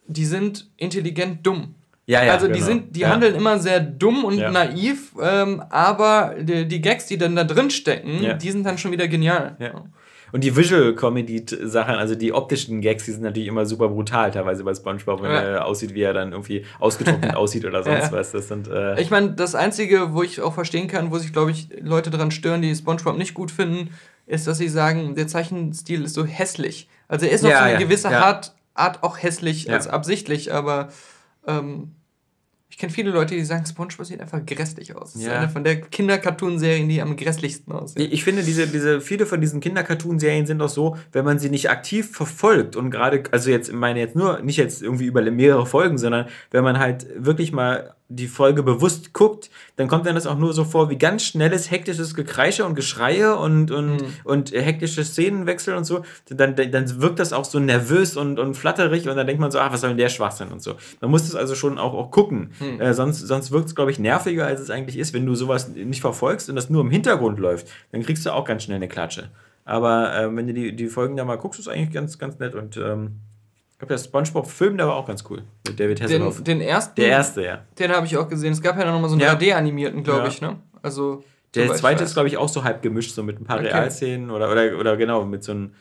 [0.08, 1.74] die sind intelligent dumm.
[2.06, 2.66] Ja, ja, also die genau.
[2.66, 3.10] sind, die ja.
[3.10, 4.52] handeln immer sehr dumm und ja.
[4.52, 8.34] naiv, ähm, aber die, die, Gags, die dann da drin stecken, ja.
[8.34, 9.56] die sind dann schon wieder genial.
[9.60, 9.86] Ja.
[10.32, 14.32] Und die Visual Comedy Sachen, also die optischen Gags, die sind natürlich immer super brutal,
[14.32, 15.42] teilweise bei SpongeBob, wenn ja.
[15.42, 18.12] er aussieht, wie er dann irgendwie ausgetrocknet aussieht oder sonst ja.
[18.12, 18.32] was.
[18.32, 21.52] Das sind, äh ich meine, das Einzige, wo ich auch verstehen kann, wo sich, glaube
[21.52, 23.90] ich, Leute daran stören, die SpongeBob nicht gut finden,
[24.26, 26.88] ist, dass sie sagen, der Zeichenstil ist so hässlich.
[27.08, 30.90] Also er ist noch ja, so eine gewisse Art, Art auch hässlich als absichtlich, aber
[31.46, 31.92] ähm,
[32.72, 35.12] ich kenne viele Leute, die sagen, SpongeBob sieht einfach grässlich aus.
[35.12, 35.32] Das ja.
[35.32, 38.08] ist eine von der Kinder-Cartoon-Serien, die am grässlichsten aussehen.
[38.10, 41.70] Ich finde, diese, diese, viele von diesen Kinder-Cartoon-Serien sind auch so, wenn man sie nicht
[41.70, 45.98] aktiv verfolgt und gerade, also jetzt, meine jetzt nur, nicht jetzt irgendwie über mehrere Folgen,
[45.98, 50.38] sondern wenn man halt wirklich mal die Folge bewusst guckt, dann kommt dann das auch
[50.38, 54.08] nur so vor wie ganz schnelles, hektisches Gekreische und Geschreie und, und, mhm.
[54.24, 56.04] und hektische Szenenwechsel und so.
[56.30, 59.60] Dann, dann wirkt das auch so nervös und, und flatterig und dann denkt man so,
[59.60, 60.76] ach, was soll denn der Schwachsinn und so.
[61.00, 62.52] Man muss das also schon auch, auch gucken.
[62.60, 62.82] Mhm.
[62.82, 65.70] Äh, sonst sonst wirkt es, glaube ich, nerviger, als es eigentlich ist, wenn du sowas
[65.70, 67.68] nicht verfolgst und das nur im Hintergrund läuft.
[67.92, 69.30] Dann kriegst du auch ganz schnell eine Klatsche.
[69.64, 72.40] Aber äh, wenn du die, die Folgen da mal guckst, ist es eigentlich ganz, ganz
[72.40, 73.22] nett und ähm,
[73.82, 75.42] glaube, der Spongebob-Film, der war auch ganz cool.
[75.68, 76.38] Mit David Hasselhoff.
[76.44, 76.96] Den, den ersten?
[76.96, 77.66] Der erste, ja.
[77.78, 78.54] Den habe ich auch gesehen.
[78.54, 79.34] Es gab ja noch mal so einen ja.
[79.34, 80.28] 3D-animierten, glaube ja.
[80.28, 80.58] ich, ne?
[80.82, 81.24] Also.
[81.56, 83.68] Der zweite ist, glaube ich, auch so halb gemischt, so mit ein paar okay.
[83.68, 85.74] Realszenen oder, oder, oder genau, mit so einem.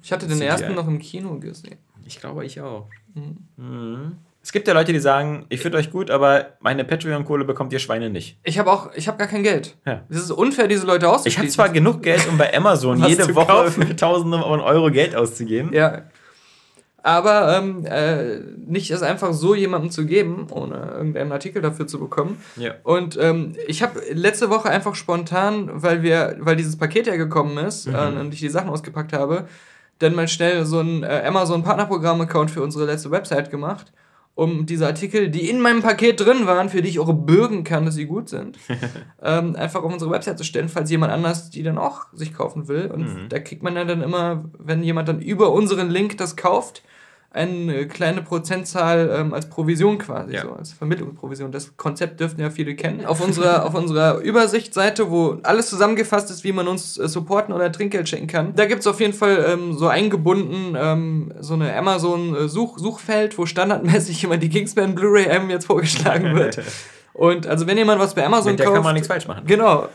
[0.00, 0.46] Ich hatte den CGI.
[0.46, 1.78] ersten noch im Kino gesehen.
[2.06, 2.86] Ich glaube, ich auch.
[3.14, 3.36] Mhm.
[3.56, 4.16] Mhm.
[4.40, 7.80] Es gibt ja Leute, die sagen, ich finde euch gut, aber meine Patreon-Kohle bekommt ihr
[7.80, 8.38] Schweine nicht.
[8.44, 9.76] Ich habe auch, ich habe gar kein Geld.
[9.84, 10.02] Ja.
[10.08, 11.42] Es ist unfair, diese Leute Ich auszuschließen.
[11.42, 15.72] habe zwar genug Geld, um bei Amazon jede Woche für Tausende von Euro Geld auszugeben.
[15.72, 16.02] Ja.
[17.02, 21.98] Aber ähm, äh, nicht es einfach so jemandem zu geben, ohne irgendeinen Artikel dafür zu
[22.00, 22.42] bekommen.
[22.56, 22.74] Ja.
[22.82, 27.56] Und ähm, ich habe letzte Woche einfach spontan, weil wir, weil dieses Paket ja gekommen
[27.58, 27.94] ist Mhm.
[27.94, 29.44] äh, und ich die Sachen ausgepackt habe,
[30.00, 33.92] dann mal schnell so ein äh, Amazon Partnerprogramm-Account für unsere letzte Website gemacht,
[34.38, 37.84] um diese Artikel, die in meinem Paket drin waren, für die ich auch bürgen kann,
[37.84, 38.56] dass sie gut sind,
[39.22, 42.68] ähm, einfach auf unsere Website zu stellen, falls jemand anders die dann auch sich kaufen
[42.68, 42.88] will.
[42.92, 43.28] Und Mhm.
[43.30, 46.82] da kriegt man ja dann immer, wenn jemand dann über unseren Link das kauft,
[47.30, 50.42] eine kleine Prozentzahl ähm, als Provision quasi, Ja.
[50.42, 51.52] so als Vermittlungsprovision.
[51.52, 53.04] Das Konzept dürften ja viele kennen.
[53.04, 57.70] Auf unserer, auf unserer Übersichtsseite, wo alles zusammengefasst ist, wie man uns äh, supporten oder
[57.70, 61.76] Trinkgeld schenken kann, da gibt es auf jeden Fall ähm, so eingebunden ähm, so eine
[61.76, 66.60] Amazon-Suchfeld, wo standardmäßig immer die Kingsman Blu-ray einem jetzt vorgeschlagen wird.
[67.12, 69.42] Und also wenn jemand was bei Amazon Mit der kauft, kann man nichts falsch machen.
[69.44, 69.88] Genau.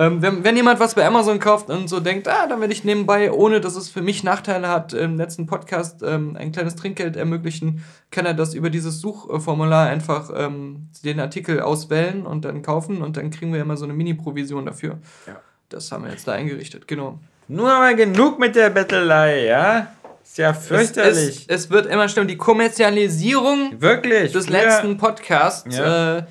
[0.00, 2.84] Ähm, wenn, wenn jemand was bei Amazon kauft und so denkt, ah, dann werde ich
[2.84, 7.16] nebenbei, ohne dass es für mich Nachteile hat, im letzten Podcast ähm, ein kleines Trinkgeld
[7.16, 13.02] ermöglichen, kann er das über dieses Suchformular einfach ähm, den Artikel auswählen und dann kaufen
[13.02, 14.98] und dann kriegen wir immer so eine Mini-Provision dafür.
[15.26, 15.36] Ja.
[15.68, 17.18] Das haben wir jetzt da eingerichtet, genau.
[17.48, 19.88] Nur mal genug mit der Bettelei, ja?
[20.22, 21.46] Ist ja Es, fürchterlich.
[21.48, 24.32] es, es wird immer stimmen, die Kommerzialisierung Wirklich.
[24.32, 26.18] des letzten Podcasts, Ja.
[26.18, 26.22] äh,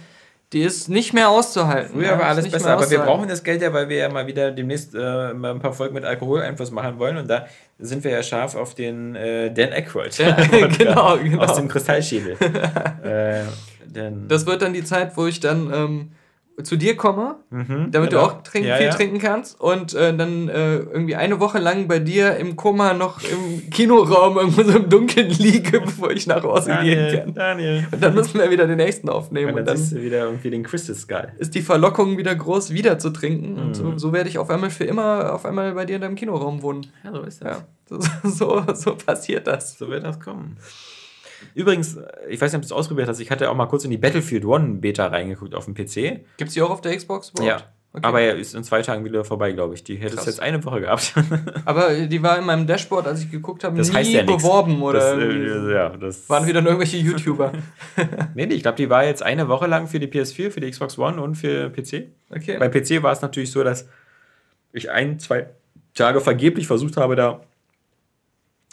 [0.54, 1.92] die ist nicht mehr auszuhalten.
[1.94, 4.28] Früher ja, war alles besser, aber wir brauchen das Geld ja, weil wir ja mal
[4.28, 7.48] wieder demnächst äh, mal ein paar Folgen mit Alkoholeinfluss machen wollen und da
[7.80, 10.18] sind wir ja scharf auf den äh, Dan Aykroyd.
[10.18, 10.36] Ja,
[10.78, 11.44] genau, genau.
[11.44, 12.38] Aus dem Kristallschädel.
[13.04, 13.44] äh,
[13.86, 16.12] denn, Das wird dann die Zeit, wo ich dann ähm,
[16.64, 18.10] zu dir komme, Mhm, damit genau.
[18.10, 18.94] du auch trink, Ja, viel ja.
[18.94, 23.22] trinken kannst und äh, dann äh, irgendwie eine Woche lang bei dir im Koma noch
[23.24, 27.34] im Kinoraum irgendwo so im Dunkeln liege, bevor ich nach Hause gehen Daniel, kann.
[27.36, 27.88] Daniel.
[27.92, 30.24] Und dann müssen wir wieder den nächsten aufnehmen Und und dann dann siehst du wieder
[30.26, 31.28] irgendwie den Crystal Skull.
[31.38, 33.58] ist die Verlockung wieder groß, wieder zu trinken.
[33.60, 34.00] Und so, Mhm.
[34.00, 36.88] so werde ich auf einmal für immer auf einmal bei dir in deinem Kinoraum wohnen.
[37.04, 39.78] Ja, so ist Ja, so, so, so passiert das.
[39.78, 40.58] So wird das kommen.
[41.54, 41.98] Übrigens,
[42.30, 43.98] ich weiß nicht, ob du es ausprobiert hast, ich hatte auch mal kurz in die
[43.98, 46.26] Battlefield One Beta reingeguckt auf dem PC.
[46.38, 47.30] Gibt's die auch auf der Xbox?
[47.30, 47.62] überhaupt?
[47.62, 47.74] Ja.
[47.94, 48.06] Okay.
[48.06, 49.84] Aber er ist in zwei Tagen wieder vorbei, glaube ich.
[49.84, 51.16] Die hätte es jetzt eine Woche gehabt.
[51.66, 54.84] Aber die war in meinem Dashboard, als ich geguckt habe, Das nie heißt ja beworben
[54.84, 57.54] oder das, äh, ja, das waren wieder nur irgendwelche YouTuber.
[58.36, 60.70] Nee, nee, ich glaube, die war jetzt eine Woche lang für die PS4, für die
[60.70, 62.10] Xbox One und für PC.
[62.30, 62.58] Okay.
[62.60, 63.88] Bei PC war es natürlich so, dass
[64.74, 65.48] ich ein, zwei
[65.96, 67.42] Tage vergeblich versucht habe, da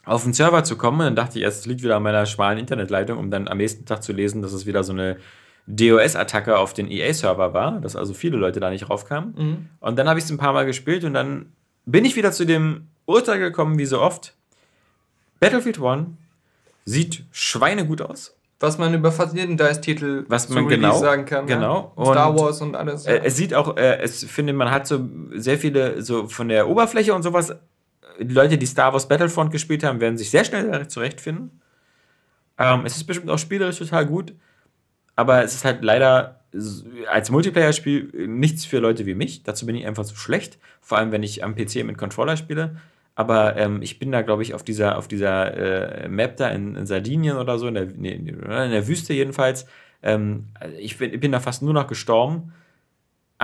[0.05, 1.01] auf den Server zu kommen.
[1.01, 3.85] Dann dachte ich erst, es liegt wieder an meiner schmalen Internetleitung, um dann am nächsten
[3.87, 5.17] Tag zu lesen, dass es wieder so eine
[5.67, 9.35] DOS-Attacke auf den EA-Server war, dass also viele Leute da nicht raufkamen.
[9.37, 9.69] Mhm.
[9.81, 11.53] Und dann habe ich es ein paar Mal gespielt und dann
[11.87, 14.35] bin ich wieder zu dem Urteil gekommen, wie so oft.
[15.41, 16.07] Battlefield One
[16.85, 18.37] sieht schweinegut aus.
[18.61, 21.47] Was man über fast jeden DICE-Titel Was man genau- sagen kann.
[21.47, 21.93] genau.
[21.99, 22.05] Ja?
[22.05, 23.05] Star Und, Wars und alles.
[23.05, 26.69] Äh, es sieht auch, äh, es finde man hat so sehr viele, so von der
[26.69, 27.55] Oberfläche und sowas,
[28.19, 31.61] Leute, die Star Wars Battlefront gespielt haben, werden sich sehr schnell zurechtfinden.
[32.59, 34.35] Ähm, es ist bestimmt auch spielerisch total gut,
[35.17, 36.41] aber es ist halt leider
[37.09, 39.43] als Multiplayer-Spiel nichts für Leute wie mich.
[39.43, 42.77] Dazu bin ich einfach zu schlecht, vor allem wenn ich am PC mit Controller spiele.
[43.17, 46.75] Aber ähm, ich bin da, glaube ich, auf dieser, auf dieser äh, Map da in,
[46.75, 49.67] in Sardinien oder so, in der, in der Wüste jedenfalls.
[50.03, 50.49] Ähm,
[50.79, 52.53] ich, bin, ich bin da fast nur noch gestorben.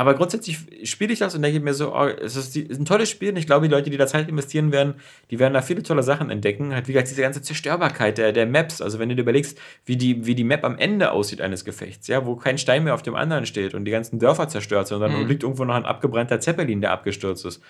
[0.00, 3.28] Aber grundsätzlich spiele ich das und denke mir so, oh, es ist, ein tolles Spiel
[3.28, 4.94] und ich glaube, die Leute, die da Zeit investieren werden,
[5.30, 6.72] die werden da viele tolle Sachen entdecken.
[6.72, 8.80] Halt, wie gesagt, diese ganze Zerstörbarkeit der, der Maps.
[8.80, 12.06] Also, wenn du dir überlegst, wie die, wie die Map am Ende aussieht eines Gefechts,
[12.06, 14.94] ja, wo kein Stein mehr auf dem anderen steht und die ganzen Dörfer zerstört sind
[14.96, 15.28] und dann Mhm.
[15.28, 17.60] liegt irgendwo noch ein abgebrannter Zeppelin, der abgestürzt ist.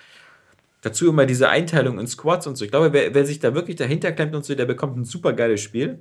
[0.83, 2.63] Dazu immer diese Einteilung in Squads und so.
[2.63, 5.33] Ich glaube, wer, wer sich da wirklich dahinter klemmt und so, der bekommt ein super
[5.33, 5.99] geiles Spiel.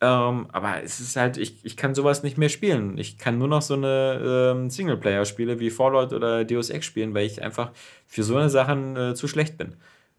[0.00, 2.98] Ähm, aber es ist halt, ich, ich kann sowas nicht mehr spielen.
[2.98, 7.26] Ich kann nur noch so eine ähm, Singleplayer-Spiele wie Fallout oder Deus Ex spielen, weil
[7.26, 7.72] ich einfach
[8.06, 9.76] für so eine Sachen äh, zu schlecht bin.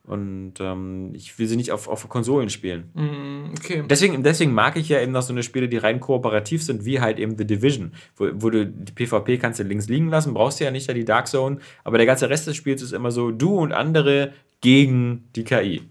[0.07, 2.89] Und ähm, ich will sie nicht auf, auf Konsolen spielen.
[2.93, 3.84] Mm, okay.
[3.89, 7.01] Deswegen, deswegen mag ich ja eben noch so eine Spiele, die rein kooperativ sind, wie
[7.01, 10.61] halt eben The Division, wo, wo du die PvP kannst du links liegen lassen, brauchst
[10.61, 13.11] du ja nicht da die Dark Zone, aber der ganze Rest des Spiels ist immer
[13.11, 15.82] so du und andere gegen die KI.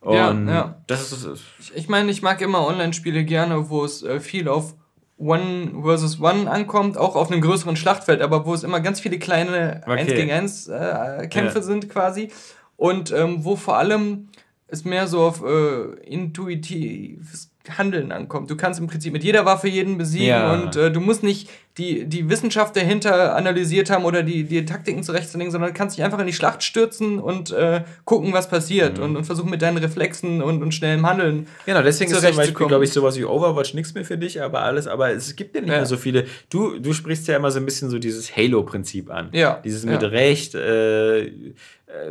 [0.00, 0.82] Und Ja, ja.
[0.86, 4.48] das ist, ist Ich, ich meine, ich mag immer Online-Spiele gerne, wo es äh, viel
[4.48, 4.74] auf
[5.18, 9.18] One versus One ankommt, auch auf einem größeren Schlachtfeld, aber wo es immer ganz viele
[9.18, 9.98] kleine Okay.
[10.00, 11.62] 1 gegen 1 äh, Kämpfe Ja.
[11.64, 12.30] sind quasi.
[12.76, 14.28] Und ähm, wo vor allem
[14.68, 18.50] es mehr so auf äh, intuitives Handeln ankommt.
[18.50, 20.52] Du kannst im Prinzip mit jeder Waffe jeden besiegen Ja.
[20.54, 25.02] und äh, du musst nicht die, die Wissenschaft dahinter analysiert haben oder die, die Taktiken
[25.04, 29.04] zurechtzulegen, sondern kannst dich einfach in die Schlacht stürzen und äh, gucken, was passiert Mhm.
[29.04, 32.66] und, und versuchen mit deinen Reflexen und, und schnellem Handeln Genau, deswegen ist zum Beispiel,
[32.66, 35.60] glaube ich, sowas wie Overwatch nichts mehr für dich, aber alles, aber es gibt ja
[35.60, 35.76] nicht Ja.
[35.76, 36.24] mehr so viele.
[36.50, 39.28] Du, du sprichst ja immer so ein bisschen so dieses Halo-Prinzip an.
[39.32, 39.90] Ja, Dieses ja.
[39.92, 41.30] mit Recht, äh, äh,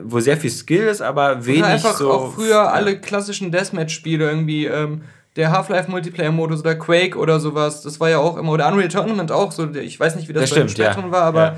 [0.04, 2.12] wo sehr viel Skill ist, aber wenig Oder einfach so.
[2.12, 5.02] auch früher alle klassischen Deathmatch-Spiele irgendwie, ähm,
[5.38, 9.52] der Half-Life-Multiplayer-Modus oder Quake oder sowas, das war ja auch immer, oder Unreal Tournament auch
[9.52, 10.92] so, ich weiß nicht, wie das, Das bei dem stimmt, ja.
[10.92, 11.56] Spektrum war, aber Ja.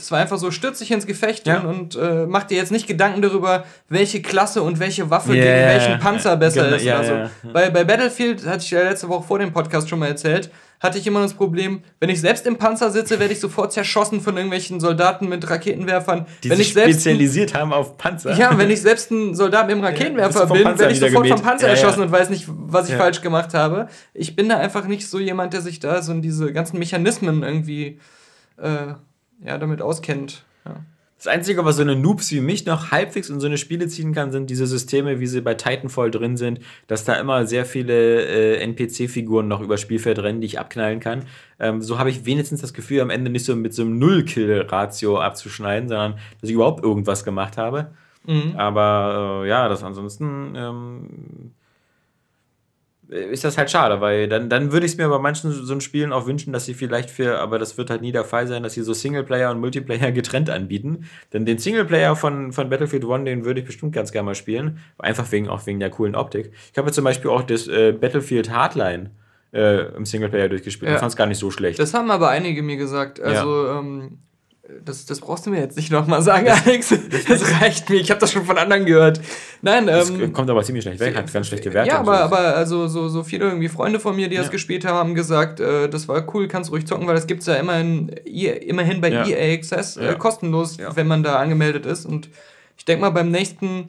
[0.00, 1.60] Das war einfach so, stürz dich ins Gefecht Ja.
[1.60, 5.60] und, äh, mach dir jetzt nicht Gedanken darüber, welche Klasse und welche Waffe Ja, gegen
[5.60, 5.98] ja, welchen ja.
[5.98, 7.12] Panzer besser Genau, ist ja, oder so.
[7.12, 7.30] ja, ja.
[7.52, 10.96] Bei, bei Battlefield, hatte ich ja letzte Woche vor dem Podcast schon mal erzählt, hatte
[10.96, 14.34] ich immer das Problem, wenn ich selbst im Panzer sitze, werde ich sofort zerschossen von
[14.34, 16.24] irgendwelchen Soldaten mit Raketenwerfern.
[16.42, 18.32] die wenn sich ich selbst spezialisiert haben auf Panzer.
[18.34, 21.22] ja, wenn ich selbst ein Soldat mit einem Raketenwerfer vom bin, werde ich sofort vom
[21.24, 21.44] niedergemäht.
[21.44, 21.78] Panzer Ja, ja.
[21.80, 22.98] erschossen und weiß nicht, was ich Ja.
[22.98, 23.88] falsch gemacht habe.
[24.14, 27.42] Ich bin da einfach nicht so jemand, der sich da so in diese ganzen Mechanismen
[27.42, 27.98] irgendwie
[28.56, 28.94] äh,
[29.44, 30.44] ja, damit auskennt.
[30.64, 30.76] Ja.
[31.20, 34.14] Das Einzige, was so eine Noobs wie mich noch halbwegs in so eine Spiele ziehen
[34.14, 38.24] kann, sind diese Systeme, wie sie bei Titanfall drin sind, dass da immer sehr viele
[38.24, 41.26] äh, NPC-Figuren noch über Spielfeld rennen, die ich abknallen kann.
[41.58, 45.20] Ähm, so habe ich wenigstens das Gefühl, am Ende nicht so mit so einem Null-Kill-Ratio
[45.20, 47.90] abzuschneiden, sondern dass ich überhaupt irgendwas gemacht habe.
[48.26, 48.54] Mhm.
[48.56, 51.52] Aber äh, ja, das ansonsten ähm,
[53.10, 56.12] ist das halt schade, weil dann, dann würde ich es mir bei manchen so Spielen
[56.12, 58.74] auch wünschen, dass sie vielleicht für, aber das wird halt nie der Fall sein, dass
[58.74, 61.04] sie so Singleplayer und Multiplayer getrennt anbieten.
[61.32, 64.78] Denn den Singleplayer von, von Battlefield One, den würde ich bestimmt ganz gerne mal spielen.
[64.98, 66.52] Einfach wegen, auch wegen der coolen Optik.
[66.72, 69.10] Ich habe zum Beispiel auch das äh, Battlefield Hardline
[69.52, 70.98] äh, im Singleplayer durchgespielt Ja.
[70.98, 71.78] fand es gar nicht so schlecht.
[71.78, 73.20] Das haben aber einige mir gesagt.
[73.20, 74.18] Also, ähm,
[74.84, 76.94] das, das brauchst du mir jetzt nicht nochmal sagen, Alex.
[77.28, 77.96] Das reicht mir.
[77.96, 79.20] Ich habe das schon von anderen gehört.
[79.62, 81.88] Nein, Das ähm, kommt aber ziemlich schlecht weg, hat ganz schlechte Werte.
[81.90, 82.22] Ja, aber, so.
[82.24, 84.52] aber also so, so viele irgendwie Freunde von mir, die das Ja.
[84.52, 87.54] gespielt haben, haben gesagt, äh, das war cool, kannst ruhig zocken, weil das gibt's ja
[87.54, 89.26] immerhin, EA immerhin bei Ja.
[89.26, 90.14] EA Access äh, Ja.
[90.14, 92.06] kostenlos, wenn man da angemeldet ist.
[92.06, 92.28] Und
[92.76, 93.88] ich denke mal, beim nächsten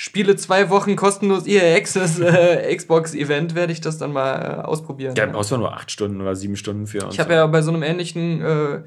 [0.00, 4.64] Spiele zwei Wochen kostenlos EA Access äh, Xbox Event werde ich das dann mal äh,
[4.64, 5.14] ausprobieren.
[5.16, 7.04] ja, brauchst du nur acht Stunden oder sieben Stunden für.
[7.04, 8.80] und Ich habe ja bei so einem ähnlichen äh,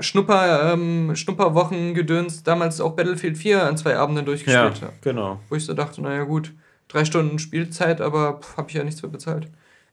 [0.00, 4.92] Schnupper, ähm, Schnupperwochen-Gedöns damals auch Battlefield 4 an zwei Abenden ja, durchgespielt.
[5.02, 5.40] genau.
[5.48, 6.52] Wo ich so dachte, naja gut,
[6.88, 9.48] drei Stunden Spielzeit, aber habe ich ja nichts für bezahlt.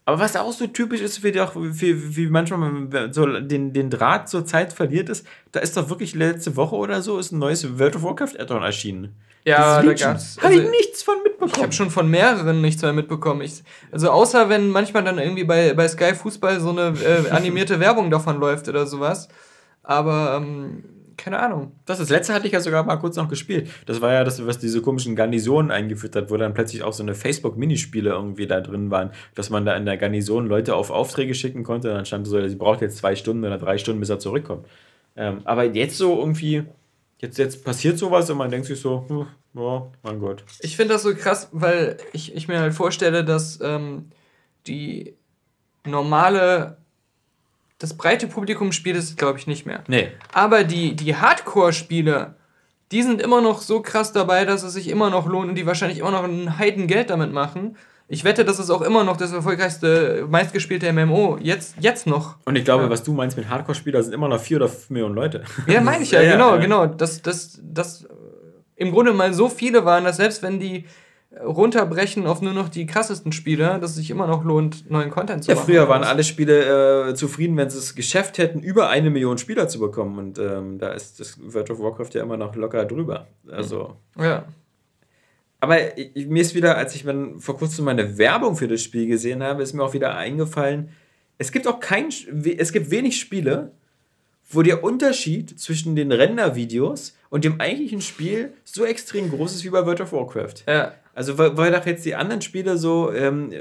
[0.06, 3.90] Aber was auch so typisch ist, die auch, für, wie manchmal man so den, den
[3.90, 7.40] Draht zur Zeit verliert ist, da ist doch wirklich letzte Woche oder so ist ein
[7.40, 9.16] neues World of Warcraft Add-on erschienen.
[9.46, 10.38] Ja, da gab's.
[10.42, 11.54] Habe ich also, nichts von mitbekommen.
[11.56, 13.42] ich habe schon von mehreren nichts mehr mitbekommen.
[13.42, 17.80] Ich, also außer wenn manchmal dann irgendwie bei, bei Sky Fußball so eine äh, animierte
[17.80, 19.30] Werbung davon läuft oder sowas.
[19.84, 20.84] Aber ähm,
[21.18, 21.74] keine Ahnung.
[21.86, 23.70] Das, das letzte hatte ich ja sogar mal kurz noch gespielt.
[23.86, 27.04] Das war ja das, was diese komischen Garnisonen eingeführt hat, wo dann plötzlich auch so
[27.04, 31.36] eine Facebook-Minispiele irgendwie da drin waren, dass man da in der Garnison Leute auf Aufträge
[31.36, 31.90] schicken konnte.
[31.90, 34.66] Dann stand so, sie braucht jetzt zwei Stunden oder drei Stunden, bis er zurückkommt.
[35.16, 36.64] Ähm, aber jetzt so irgendwie,
[37.20, 40.44] jetzt, jetzt passiert sowas und man denkt sich so, hm, ja, mein Gott.
[40.62, 44.10] Ich finde das so krass, weil ich, ich mir halt vorstelle, dass ähm,
[44.66, 45.16] die
[45.86, 46.78] normale,
[47.84, 49.84] das breite Publikum spielt es, glaube ich, nicht mehr.
[49.88, 50.08] Nee.
[50.32, 52.36] Aber die, die Hardcore-Spiele,
[52.94, 55.66] die sind immer noch so krass dabei, dass es sich immer noch lohnt und die
[55.66, 57.76] wahrscheinlich immer noch ein Heidengeld damit machen.
[58.08, 61.38] Ich wette, das ist auch immer noch das erfolgreichste, meistgespielte MMO.
[61.42, 62.36] Jetzt, jetzt noch.
[62.46, 62.90] Und ich glaube, Ja.
[62.90, 65.44] was du meinst mit Hardcore-Spieler, sind immer noch vier oder fünf Millionen Leute.
[65.68, 66.62] Ja, meine ich ja, Ja, genau, ja.
[66.62, 66.86] genau.
[66.86, 68.08] Dass das, das äh,
[68.76, 70.86] im Grunde mal so viele waren, dass selbst wenn die
[71.42, 75.44] runterbrechen auf nur noch die krassesten Spiele, dass es sich immer noch lohnt, neuen Content
[75.44, 75.66] zu Ja, machen.
[75.66, 79.68] früher waren alle Spiele äh, zufrieden, wenn sie es geschafft hätten, über eine Million Spieler
[79.68, 80.18] zu bekommen.
[80.20, 83.28] Und ähm, da ist das World of Warcraft ja immer noch locker drüber.
[83.52, 83.96] Also.
[84.20, 84.46] Ja.
[85.60, 89.08] Aber ich, mir ist wieder, als ich dann vor kurzem meine Werbung für das Spiel
[89.08, 90.90] gesehen habe, ist mir auch wieder eingefallen,
[91.38, 92.10] es gibt auch kein,
[92.58, 93.72] es gibt wenig Spiele,
[94.50, 99.70] wo der Unterschied zwischen den Rendervideos und dem eigentlichen Spiel so extrem groß ist wie
[99.70, 100.64] bei World of Warcraft.
[100.68, 100.94] Ja.
[101.14, 103.60] Also, weil, doch jetzt die anderen Spiele so, ähm, äh,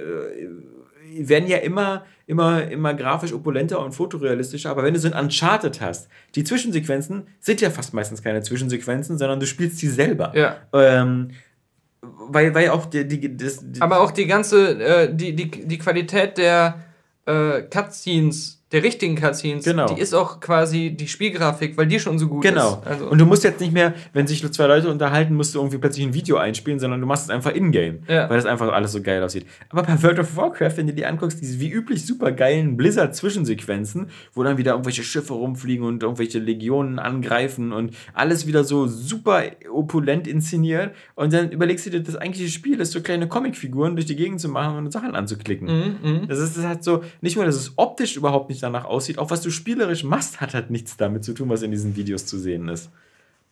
[1.18, 5.80] werden ja immer, immer, immer grafisch opulenter und fotorealistischer, aber wenn du so ein Uncharted
[5.80, 10.32] hast, die Zwischensequenzen sind ja fast meistens keine Zwischensequenzen, sondern du spielst sie selber.
[10.34, 10.56] Ja.
[10.72, 11.30] Ähm,
[12.00, 15.78] weil, weil auch die, die, das, die Aber auch die ganze, äh, die, die, die
[15.78, 16.80] Qualität der
[17.26, 19.86] äh, Cutscenes, der richtigen Cutscenes, Genau.
[19.86, 22.80] die ist auch quasi die Spielgrafik, weil die schon so gut Genau.
[22.82, 22.86] ist.
[22.86, 25.78] Also, und du musst jetzt nicht mehr, wenn sich zwei Leute unterhalten, musst du irgendwie
[25.78, 28.28] plötzlich ein Video einspielen, sondern du machst es einfach in-game, Ja.
[28.28, 29.46] weil das einfach alles so geil aussieht.
[29.68, 34.08] Aber bei World of Warcraft, wenn du die anguckst, diese wie üblich super geilen Blizzard-Zwischensequenzen,
[34.34, 39.42] wo dann wieder irgendwelche Schiffe rumfliegen und irgendwelche Legionen angreifen und alles wieder so super
[39.72, 40.94] opulent inszeniert.
[41.14, 44.40] Und dann überlegst du dir, das eigentliche Spiel ist so kleine Comicfiguren durch die Gegend
[44.40, 45.68] zu machen und Sachen anzuklicken.
[46.02, 49.18] Mhm, Das ist das hat so, nicht nur, dass es optisch überhaupt nicht danach aussieht,
[49.18, 52.26] auch was du spielerisch machst, hat halt nichts damit zu tun, was in diesen Videos
[52.26, 52.90] zu sehen ist.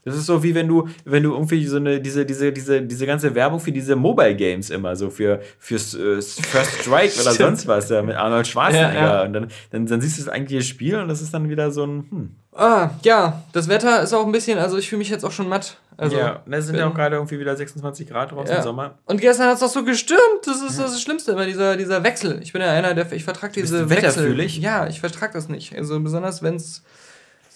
[0.05, 3.07] Das ist so wie wenn du, wenn du irgendwie so eine, diese, diese, diese, diese
[3.07, 7.67] ganze Werbung für diese Mobile Games immer, so für, fürs äh, First Strike oder sonst
[7.67, 8.95] was, ja, mit Arnold Schwarzenegger.
[8.95, 9.23] Ja, ja.
[9.25, 11.85] Und dann, dann, dann siehst du das eigentliche Spiel und das ist dann wieder so
[11.85, 12.31] ein, hm.
[12.53, 15.49] Ah, ja, das Wetter ist auch ein bisschen, also ich fühle mich jetzt auch schon
[15.49, 15.77] matt.
[15.97, 18.57] Also, ja, da sind ja auch gerade irgendwie wieder 26 Grad draußen Ja.
[18.57, 18.99] im Sommer.
[19.05, 20.21] Und gestern hat es doch so gestürmt.
[20.47, 22.41] Das ist das Schlimmste immer, dieser, dieser Wechsel.
[22.43, 24.41] Ich bin ja einer, der ich vertrag diese Wechsel.
[24.41, 25.77] Ja, ich vertrag das nicht.
[25.77, 26.83] Also besonders wenn es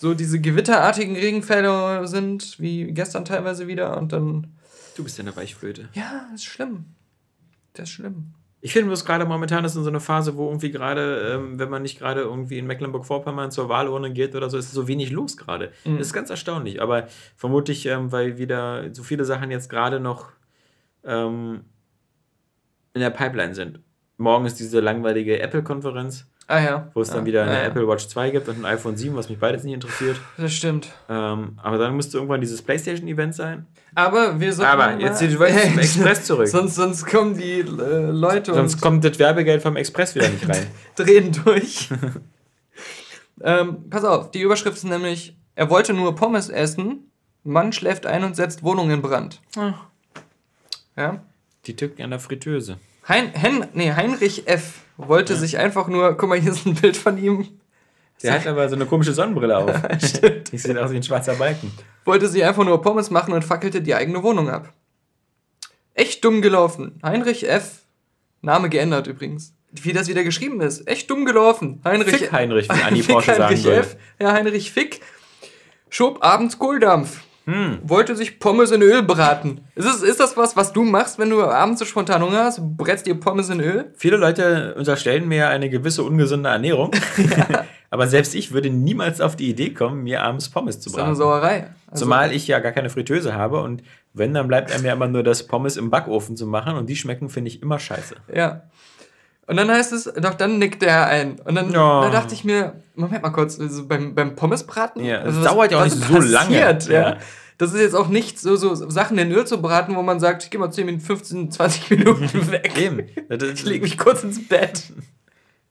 [0.04, 3.96] so diese gewitterartigen Regenfälle sind, wie gestern teilweise wieder.
[3.96, 4.54] Und dann.
[4.96, 5.88] Du bist ja eine Weichflöte.
[5.94, 6.84] Ja, ist schlimm.
[7.72, 8.34] Das ist schlimm.
[8.60, 11.70] Ich finde bloß gerade momentan ist in so eine Phase, wo irgendwie gerade, ähm, wenn
[11.70, 15.38] man nicht gerade irgendwie in Mecklenburg-Vorpommern zur Wahlurne geht oder so, ist so wenig los
[15.38, 15.72] gerade.
[15.84, 15.96] Mhm.
[15.96, 16.82] Das ist ganz erstaunlich.
[16.82, 20.32] Aber vermutlich, ähm, weil wieder so viele Sachen jetzt gerade noch
[21.02, 21.62] ähm,
[22.92, 23.80] in der Pipeline sind.
[24.18, 26.90] Morgen ist diese langweilige Apple-Konferenz, Ah ja.
[26.92, 27.26] wo es dann ja.
[27.26, 27.62] wieder eine ja.
[27.64, 30.20] Apple Watch 2 gibt und ein iPhone 7, was mich beides nicht interessiert.
[30.36, 30.90] Das stimmt.
[31.08, 33.66] Ähm, aber dann müsste irgendwann dieses PlayStation-Event sein.
[33.94, 34.70] Aber wir sollten.
[34.70, 36.48] Aber jetzt du wolltest zum Express zurück.
[36.48, 40.46] sonst, sonst kommen die äh, Leute Sonst und kommt das Werbegeld vom Express wieder nicht
[40.48, 40.66] rein.
[40.96, 41.88] drehen durch.
[43.42, 47.10] ähm, pass auf, die Überschrift ist nämlich: Er wollte nur Pommes essen,
[47.42, 49.40] Mann schläft ein und setzt Wohnung in Brand.
[50.96, 51.22] Ja?
[51.66, 52.78] Die Tücken an der Fritteuse.
[53.08, 54.83] Hein, Hen, nee, Heinrich F.
[54.96, 57.46] wollte sich einfach nur, guck mal, hier ist ein Bild von ihm,
[58.22, 59.70] Der hat aber so eine komische Sonnenbrille auf.
[60.52, 61.72] Die sieht aus wie ein schwarzer Balken.
[62.04, 64.72] wollte sich einfach nur Pommes machen und fackelte die eigene Wohnung ab.
[65.94, 66.98] Echt dumm gelaufen.
[67.02, 67.82] Heinrich F.
[68.40, 69.54] Name geändert übrigens.
[69.70, 70.86] Wie das wieder geschrieben ist.
[70.86, 71.80] Echt dumm gelaufen.
[71.84, 73.76] Heinrich Fick Heinrich, wie Anni Fick Porsche sagen würde.
[73.78, 73.96] F.
[74.20, 75.00] Ja, Heinrich Fick.
[75.90, 77.22] Schob abends Kohldampf.
[77.46, 77.78] Hm.
[77.82, 79.60] Wollte sich Pommes in Öl braten.
[79.74, 82.60] Ist, es, ist das was, was du machst, wenn du abends so spontan Hunger hast?
[82.76, 83.92] Brätst dir Pommes in Öl?
[83.96, 86.92] Viele Leute unterstellen mir eine gewisse ungesunde Ernährung.
[87.90, 90.98] aber selbst ich würde niemals auf die Idee kommen, mir abends Pommes zu Das ist
[90.98, 91.16] eine braten.
[91.16, 91.66] Sauerei.
[91.86, 93.82] Also, Zumal ich ja gar keine Fritteuse habe und
[94.14, 96.96] wenn, dann bleibt einem ja immer nur das Pommes im Backofen zu machen und die
[96.96, 98.16] schmecken, finde ich, immer scheiße.
[98.34, 98.62] Ja.
[99.46, 101.38] Und dann heißt es, doch dann nickt er ein.
[101.40, 102.02] Und dann Ja.
[102.02, 105.04] da dachte ich mir, Moment mal kurz, also beim, beim Pommesbraten.
[105.04, 106.56] Ja, also es dauert ja auch nicht so lange.
[106.58, 106.78] Ja.
[106.88, 107.16] Ja.
[107.58, 110.42] Das ist jetzt auch nicht so, so Sachen in Öl zu braten, wo man sagt,
[110.44, 112.76] ich gehe mal 10 Minuten, 15, 20 Minuten weg.
[112.78, 113.06] Eben.
[113.28, 114.92] Das Ich lege mich kurz ins Bett.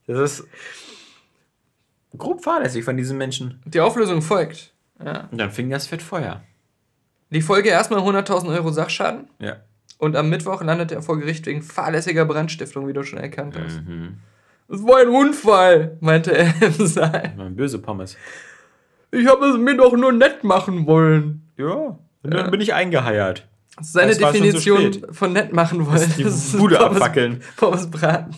[0.07, 0.47] das ist
[2.17, 3.61] grob fahrlässig von diesen Menschen.
[3.65, 4.71] Die Auflösung folgt.
[5.03, 5.27] Ja.
[5.31, 6.43] Und dann fing das Fett Feuer.
[7.31, 9.27] Die Folge erstmal 100.000 Euro Sachschaden.
[9.39, 9.57] Ja.
[10.03, 13.81] Und am Mittwoch landet er vor Gericht wegen fahrlässiger Brandstiftung, wie du schon erkannt hast.
[13.87, 14.17] Mhm.
[14.67, 17.33] Es war ein Unfall, meinte er im Saal.
[17.37, 18.17] Waren Böse Pommes.
[19.11, 21.49] Ich habe es mir doch nur nett machen wollen.
[21.57, 21.97] Ja.
[22.23, 23.47] Und dann bin ich eingeheiert.
[23.77, 25.15] Das ist seine zu Definition spät.
[25.15, 26.11] von nett machen wollen.
[26.17, 27.41] Die Das ist Bude Pommes- abfackeln.
[27.57, 28.35] Pommes braten.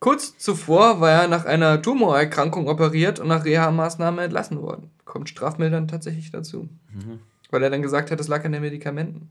[0.00, 4.90] Kurz zuvor war er nach einer Tumorerkrankung operiert und nach Reha-Maßnahmen entlassen worden.
[5.04, 6.68] Kommt strafmildernd tatsächlich dazu.
[6.92, 7.18] Mhm.
[7.50, 9.30] Weil er dann gesagt hat, es lag an den Medikamenten.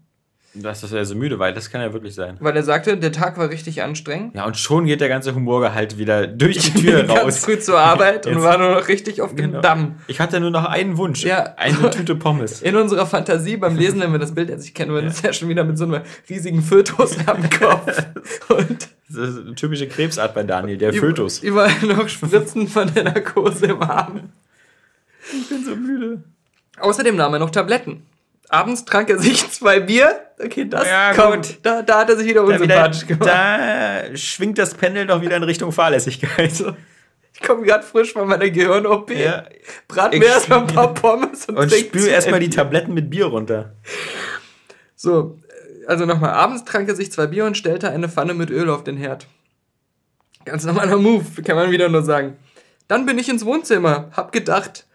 [0.61, 2.37] Dass das er so müde war, das kann ja wirklich sein.
[2.39, 4.35] Weil er sagte, der Tag war richtig anstrengend.
[4.35, 7.37] Ja, und schon geht der ganze Humorgehalt wieder durch die Tür Ganz raus.
[7.45, 9.61] früh zur Arbeit und war nur noch richtig auf dem Genau.
[9.61, 9.95] Damm.
[10.07, 11.23] Ich hatte nur noch einen Wunsch.
[11.23, 11.53] Ja.
[11.57, 12.61] Eine Tüte Pommes.
[12.67, 15.33] In unserer Fantasie beim Lesen, wenn wir das Bild jetzt nicht kennen würden, ist er
[15.33, 18.05] schon wieder mit so einer riesigen Fötus am Kopf.
[18.49, 21.39] Und Das ist eine typische Krebsart bei Daniel, der Fötus.
[21.43, 24.29] Überall noch Spritzen von der Narkose im Arm.
[25.31, 26.23] Ich bin so müde.
[26.79, 28.03] Außerdem nahm er noch Tabletten.
[28.49, 30.21] Abends trank er sich zwei Bier.
[30.43, 31.47] Okay, das Ja, kommt.
[31.47, 31.57] gut.
[31.63, 33.27] Da, da hat er sich wieder Da, wieder, unsympathisch gemacht.
[33.29, 36.63] da schwingt das Pendel doch wieder in Richtung Fahrlässigkeit.
[37.39, 39.11] Ich komme gerade frisch von meiner Gehirn-OP.
[39.11, 39.43] Ja.
[39.87, 42.49] Brat mir erstmal ein paar Pommes und, Und spül erstmal die.
[42.49, 43.75] Tabletten mit Bier runter.
[44.95, 45.37] So,
[45.85, 46.31] also nochmal.
[46.31, 49.27] Abends trank er sich zwei Bier und stellte eine Pfanne mit Öl auf den Herd.
[50.45, 52.37] Ganz normaler Move, kann man wieder nur sagen.
[52.87, 54.09] Dann bin ich ins Wohnzimmer.
[54.17, 54.86] Hab gedacht,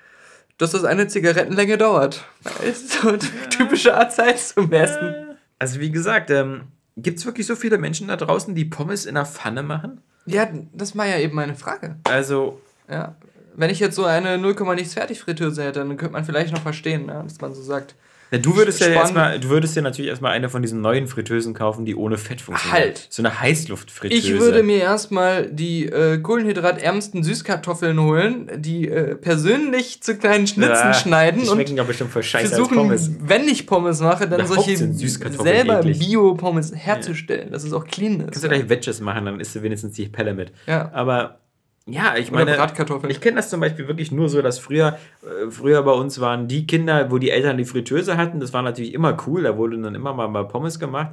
[0.63, 2.25] dass das eine Zigarettenlänge dauert.
[2.65, 3.19] Ist so eine
[3.51, 5.37] typische Art Zeit zum Essen.
[5.59, 9.17] Also wie gesagt, ähm, gibt es wirklich so viele Menschen da draußen, die Pommes in
[9.17, 10.01] der Pfanne machen?
[10.25, 11.97] Ja, das war ja eben meine Frage.
[12.05, 13.17] Also, Ja.
[13.55, 16.63] Wenn ich jetzt so eine 0, nichts fertig Fritteuse hätte, dann könnte man vielleicht noch
[16.63, 17.95] verstehen, ne, dass man so sagt,
[18.33, 21.07] Ja, du würdest ja Spann- erstmal, du würdest ja natürlich erstmal eine von diesen neuen
[21.07, 22.83] Fritteusen kaufen, die ohne Fett funktioniert.
[22.85, 23.07] Halt.
[23.11, 24.19] So eine Heißluftfritteuse.
[24.21, 30.73] Ich würde mir erstmal die äh, kohlenhydratärmsten Süßkartoffeln holen, die äh, persönlich zu kleinen Schnitzen
[30.73, 33.11] Ja, schneiden die und schmecken ja bestimmt voll scheiße als versuchen, Pommes.
[33.21, 35.83] wenn ich Pommes mache, dann Überhaupt solche selber.
[35.83, 38.33] Bio-Pommes herzustellen, dass es auch clean ist.
[38.33, 40.53] Kannst du gleich Wedges machen, dann isst du wenigstens die Pelle mit.
[40.67, 40.91] Ja.
[40.95, 41.39] Aber
[41.87, 43.11] ja, ich Oder meine, Bratkartoffeln.
[43.11, 46.47] ich kenne das zum Beispiel wirklich nur so, dass früher, äh, früher bei uns waren
[46.47, 49.81] die Kinder, wo die Eltern die Fritteuse hatten, das war natürlich immer cool, da wurde
[49.81, 51.13] dann immer mal, mal Pommes gemacht.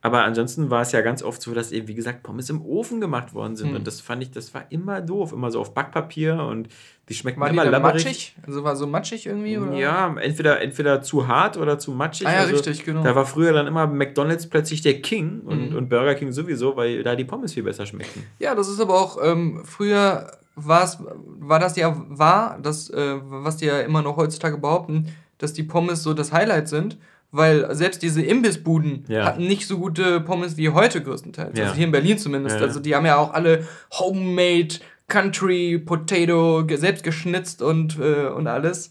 [0.00, 3.00] Aber ansonsten war es ja ganz oft so, dass eben, wie gesagt, Pommes im Ofen
[3.00, 3.70] gemacht worden sind.
[3.70, 3.76] Hm.
[3.76, 5.32] Und das fand ich, das war immer doof.
[5.32, 6.68] Immer so auf Backpapier und
[7.08, 8.04] die schmeckten War die immer dann labberig.
[8.04, 8.36] matschig?
[8.46, 9.58] Also war so matschig irgendwie?
[9.58, 9.74] Oder?
[9.74, 12.28] Ja, entweder, entweder zu hart oder zu matschig.
[12.28, 13.02] Ah ja, Also, richtig, genau.
[13.02, 15.76] Da war früher dann immer McDonalds plötzlich der King und, Mhm.
[15.76, 18.22] und Burger King sowieso, weil da die Pommes viel besser schmeckten.
[18.38, 20.98] Ja, das ist aber auch, ähm, früher war's,
[21.40, 25.62] war das ja wahr, das, äh, was die ja immer noch heutzutage behaupten, dass die
[25.64, 26.98] Pommes so das Highlight sind,
[27.30, 29.24] weil selbst diese Imbissbuden Ja.
[29.26, 31.58] hatten nicht so gute Pommes wie heute größtenteils.
[31.58, 31.64] Ja.
[31.64, 32.56] Also hier in Berlin zumindest.
[32.56, 32.62] Ja.
[32.62, 34.76] Also die haben ja auch alle Homemade,
[35.08, 38.90] Country, Potato, selbst geschnitzt und, äh, und alles.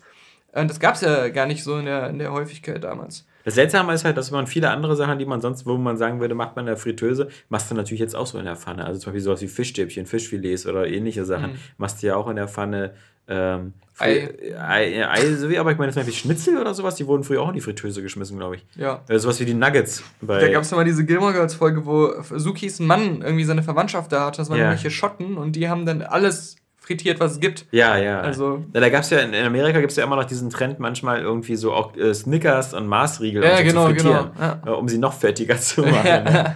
[0.54, 3.26] Und das gab's ja gar nicht so in der, in der Häufigkeit damals.
[3.48, 6.20] Das Seltsame ist halt, dass man viele andere Sachen, die man sonst, wo man sagen
[6.20, 8.84] würde, macht man in der Fritteuse, machst du natürlich jetzt auch so in der Pfanne.
[8.84, 11.52] Also zum Beispiel sowas wie Fischstäbchen, Fischfilets oder ähnliche Sachen.
[11.52, 11.58] Mhm.
[11.78, 12.92] Machst du ja auch in der Pfanne.
[13.30, 14.30] Ähm, Ei.
[14.60, 17.42] Ei, Ei so wie, aber ich meine, zum Beispiel Schnitzel oder sowas, die wurden früher
[17.42, 18.66] auch in die Fritteuse geschmissen, glaube ich.
[18.76, 19.02] Ja.
[19.08, 20.04] Äh, sowas wie die Nuggets.
[20.20, 24.26] Da gab es mal diese Gilmore Girls Folge, wo Sukis Mann irgendwie seine Verwandtschaft da
[24.26, 24.40] hatte.
[24.40, 24.66] Das waren Ja.
[24.66, 26.58] irgendwelche Schotten und die haben dann alles
[26.88, 27.66] frittiert, was es gibt.
[27.72, 28.22] ja, ja.
[28.22, 30.80] Also- ja, da gab es ja, in Amerika gibt es ja immer noch diesen Trend,
[30.80, 34.46] manchmal irgendwie so auch äh, Snickers und Maßriegel Ja, und so genau, zu frittieren, genau,
[34.48, 34.62] ja.
[34.66, 36.24] äh, um sie noch fettiger zu machen.
[36.24, 36.56] ne?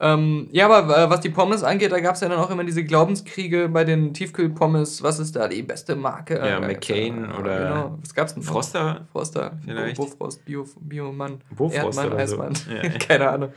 [0.00, 2.62] Ähm, ja, aber äh, was die Pommes angeht, da gab es ja dann auch immer
[2.62, 5.02] diese Glaubenskriege bei den Tiefkühlpommes.
[5.02, 6.36] Was ist da die beste Marke?
[6.36, 7.98] Ja, Äh, McCain oder Genau.
[8.00, 8.44] Was gab's denn?
[8.44, 9.08] Froster?
[9.10, 9.58] Froster.
[9.64, 9.96] Vielleicht.
[9.96, 11.40] Bofrost, Bio, Biomann.
[11.50, 12.40] Bofrost Erdmann, oder so.
[12.40, 12.52] Eismann.
[13.08, 13.52] Keine Ahnung.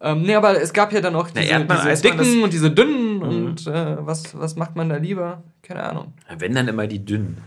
[0.00, 3.16] Ähm, nee, aber es gab ja dann auch diese, Erdmann, diese dicken und diese dünnen
[3.16, 3.22] Mhm.
[3.22, 5.42] und äh, was, was macht man da lieber?
[5.62, 6.12] Keine Ahnung.
[6.38, 7.38] Wenn dann immer die dünnen.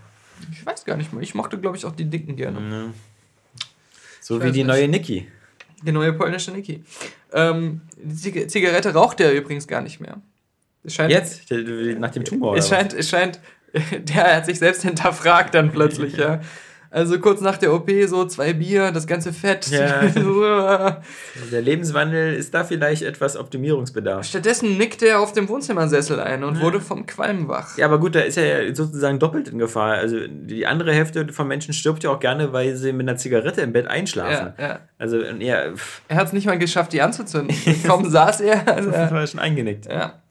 [0.51, 1.21] Ich weiß gar nicht mehr.
[1.21, 2.59] Ich mochte, glaube ich, auch die dicken gerne.
[2.59, 2.93] Ne?
[4.21, 4.67] So Ich wie die nicht.
[4.67, 5.27] neue Niki.
[5.83, 6.83] Die neue polnische Niki.
[7.33, 10.17] Ähm, die Zig Zigarette raucht der übrigens gar nicht mehr.
[10.83, 12.55] Es scheint, Jetzt, nach dem Tumor.
[12.57, 13.39] es scheint, es scheint,
[14.03, 16.41] der hat sich selbst hinterfragt dann plötzlich, ja.
[16.91, 19.67] Also kurz nach der OP so zwei Bier, das ganze Fett.
[19.67, 20.01] Ja.
[21.51, 24.25] Der Lebenswandel ist da vielleicht etwas Optimierungsbedarf.
[24.25, 27.77] Stattdessen nickt er auf dem Wohnzimmersessel ein und wurde vom Qualm wach.
[27.77, 29.93] Ja, aber gut, da ist er ja sozusagen doppelt in Gefahr.
[29.93, 33.61] Also die andere Hälfte von Menschen stirbt ja auch gerne, weil sie mit einer Zigarette
[33.61, 34.53] im Bett einschlafen.
[34.57, 34.79] Ja, ja.
[34.97, 35.65] Also ja,
[36.07, 37.55] Er hat es nicht mal geschafft, die anzuzünden.
[37.85, 38.67] Kaum saß er.
[38.67, 39.85] Also, das war schon eingenickt.
[39.85, 40.21] Ja.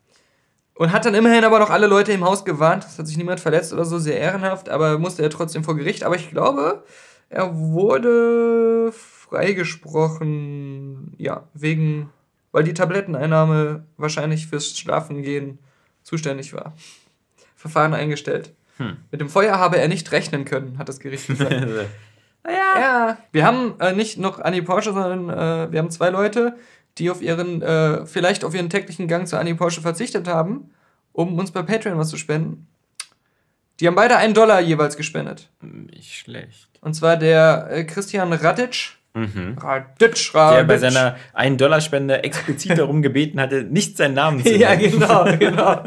[0.78, 2.84] Und hat dann immerhin aber noch alle Leute im Haus gewarnt.
[2.84, 6.04] Es hat sich niemand verletzt oder so, sehr ehrenhaft, aber musste er trotzdem vor Gericht.
[6.04, 6.84] Aber ich glaube,
[7.28, 12.10] er wurde freigesprochen, ja, wegen,
[12.52, 15.58] weil die Tabletteneinnahme wahrscheinlich fürs Schlafengehen
[16.04, 16.74] zuständig war.
[17.56, 18.54] Verfahren eingestellt.
[18.76, 18.98] Hm.
[19.10, 21.50] Mit dem Feuer habe er nicht rechnen können, hat das Gericht gesagt.
[22.44, 22.78] naja.
[22.78, 26.54] Ja, wir haben äh, nicht noch Annie Porsche, sondern äh, wir haben zwei Leute,
[26.98, 30.70] die auf ihren, äh, vielleicht auf ihren täglichen Gang zu Annie Porsche verzichtet haben,
[31.12, 32.66] um uns bei Patreon was zu spenden.
[33.80, 35.50] Die haben beide einen Dollar jeweils gespendet.
[35.62, 36.68] Nicht schlecht.
[36.80, 38.96] Und zwar der äh, Christian Radic.
[39.14, 39.56] Mhm.
[39.58, 40.66] Radic, Der Radic.
[40.66, 44.92] bei seiner 1-Dollar-Spende explizit darum gebeten hatte, nicht seinen Namen zu Ja, nennen.
[44.98, 45.82] genau, genau.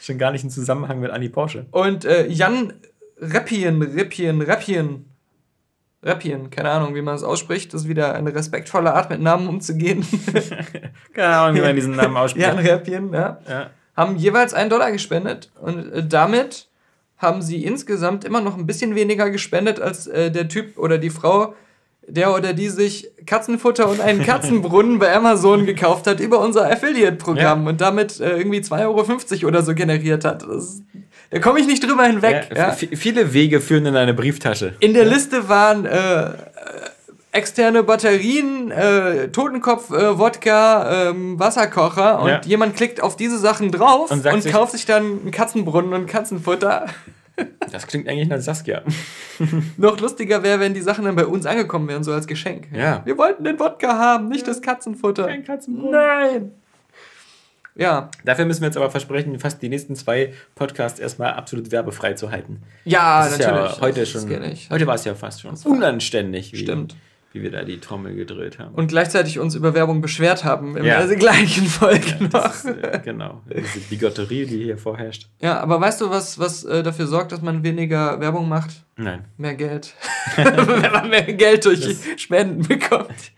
[0.00, 1.66] Schon gar nicht im Zusammenhang mit Annie Porsche.
[1.70, 2.72] Und äh, Jan
[3.18, 5.04] Reppien, Reppien, Reppien.
[6.02, 7.74] Reppien, keine Ahnung, wie man das ausspricht.
[7.74, 10.06] Das ist wieder eine respektvolle Art, mit Namen umzugehen.
[11.12, 12.46] Keine Ahnung, wie man diesen Namen ausspricht.
[12.46, 13.38] Jan Reppien, ja.
[13.46, 13.70] Ja.
[13.96, 16.68] haben jeweils einen Dollar gespendet und äh, damit
[17.18, 21.10] haben sie insgesamt immer noch ein bisschen weniger gespendet als äh, der Typ oder die
[21.10, 21.54] Frau,
[22.06, 27.66] der oder die sich Katzenfutter und einen Katzenbrunnen bei Amazon gekauft hat über unser Affiliate-Programm
[27.66, 30.42] und damit äh, irgendwie 2,50 Euro oder so generiert hat.
[30.42, 30.80] Das,
[31.30, 32.48] da komme ich nicht drüber hinweg.
[32.54, 32.72] Ja, Ja.
[32.72, 34.74] Viele Wege führen in eine Brieftasche.
[34.80, 36.30] In der Liste waren äh,
[37.32, 42.40] externe Batterien, äh, Totenkopf, äh, Wodka, ähm, Wasserkocher und Ja.
[42.44, 46.06] jemand klickt auf diese Sachen drauf Und und, sich- kauft sich dann einen Katzenbrunnen und
[46.06, 46.86] Katzenfutter.
[47.72, 48.82] Das klingt eigentlich nach Saskia.
[49.78, 52.66] Noch lustiger wäre, wenn die Sachen dann bei uns angekommen wären, so als Geschenk.
[52.70, 53.00] Ja.
[53.06, 55.26] Wir wollten den Wodka haben, nicht das Katzenfutter.
[55.26, 55.90] Kein Katzenbrunnen.
[55.92, 56.50] Nein!
[57.76, 62.14] Ja, Dafür müssen wir jetzt aber versprechen, fast die nächsten zwei Podcasts erstmal absolut werbefrei
[62.14, 62.62] zu halten.
[62.84, 63.72] ja, Das natürlich.
[63.72, 64.30] ja heute das schon.
[64.70, 66.52] Heute war es ja fast schon unanständig.
[66.52, 66.96] Wie, Stimmt.
[67.32, 68.74] wie wir da die Trommel gedreht haben.
[68.74, 71.04] Und gleichzeitig uns über Werbung beschwert haben in ja.
[71.06, 72.54] der gleichen Folge ja, noch.
[72.54, 75.28] Ist, äh, genau, diese Bigotterie, die hier vorherrscht.
[75.40, 78.84] Ja, aber weißt du, was, was äh, dafür sorgt, dass man weniger Werbung macht?
[78.96, 79.24] Nein.
[79.36, 79.94] Mehr Geld.
[80.36, 83.32] wenn man mehr Geld durch das Spenden bekommt.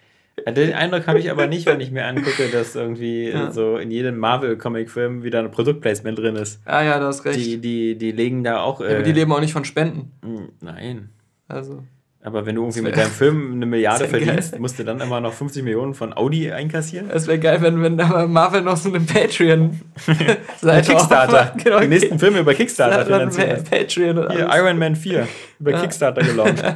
[0.51, 3.51] Den Eindruck habe ich aber nicht, wenn ich mir angucke, dass irgendwie ja.
[3.53, 6.61] so in jedem Marvel-Comic-Film wieder ein Produktplacement drin ist.
[6.65, 7.39] Ah ja, du hast recht.
[7.39, 8.81] Die, die, die legen da auch.
[8.81, 10.13] Äh, ja, aber die äh, leben auch nicht von Spenden.
[10.23, 11.11] Hm, nein.
[11.49, 11.83] Also.
[12.25, 14.61] Aber wenn du irgendwie mit deinem Film eine Milliarde verdienst, geil.
[14.61, 17.11] musst du dann immer noch 50 Millionen von Audi einkassieren?
[17.11, 17.97] Es wäre geil, wenn, wenn
[18.33, 21.55] Marvel noch so eine Patreon-Seite Kickstarter.
[21.63, 23.69] genau, die nächsten Filme über Kickstarter finanziert.
[23.69, 25.27] Patreon und Hier, Iron Man 4
[25.59, 25.81] über ja.
[25.81, 26.63] Kickstarter gelauncht.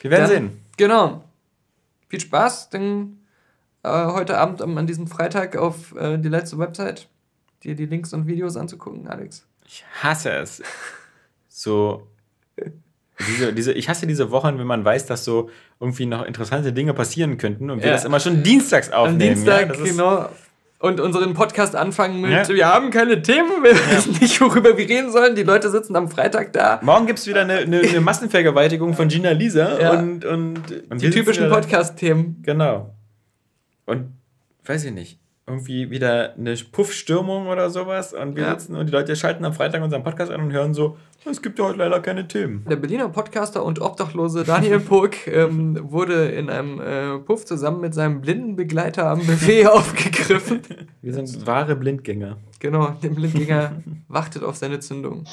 [0.00, 0.50] Wir werden ja, sehen.
[0.76, 1.24] Genau.
[2.08, 3.18] Viel Spaß, denn
[3.82, 7.08] äh, heute Abend an diesem Freitag auf äh, die letzte Website
[7.62, 9.46] dir die Links und Videos anzugucken, Alex.
[9.66, 10.62] Ich hasse es.
[11.48, 12.06] So
[13.26, 15.50] diese, diese, ich hasse diese Wochen, wenn man weiß, dass so
[15.80, 17.94] irgendwie noch interessante Dinge passieren könnten und wir ja.
[17.94, 19.20] das immer schon dienstags aufnehmen.
[19.20, 20.28] Am Dienstag, ja, genau.
[20.80, 22.48] Und unseren Podcast anfangen mit, ja.
[22.48, 25.34] wir haben keine Themen, wir wissen nicht, worüber wir reden sollen.
[25.34, 26.78] Die Leute sitzen am Freitag da.
[26.82, 31.10] Morgen gibt es wieder eine, eine, eine, Massenvergewaltigung von Gina Lisa und, und, und die
[31.10, 32.42] typischen Podcast-Themen.
[32.42, 32.94] Genau.
[33.86, 34.12] Und
[34.64, 35.18] weiß ich nicht
[35.48, 38.50] irgendwie wieder eine Puffstürmung oder sowas und wir ja.
[38.50, 40.96] sitzen und die Leute schalten am Freitag unseren Podcast an und hören so,
[41.30, 42.64] es gibt ja heute leider keine Themen.
[42.68, 47.94] Der Berliner Podcaster und Obdachlose Daniel Pog ähm, wurde in einem äh, Puff zusammen mit
[47.94, 50.60] seinem blinden Begleiter am Buffet aufgegriffen.
[51.02, 52.36] Wir sind wahre Blindgänger.
[52.60, 55.24] Genau, der Blindgänger wartet auf seine Zündung.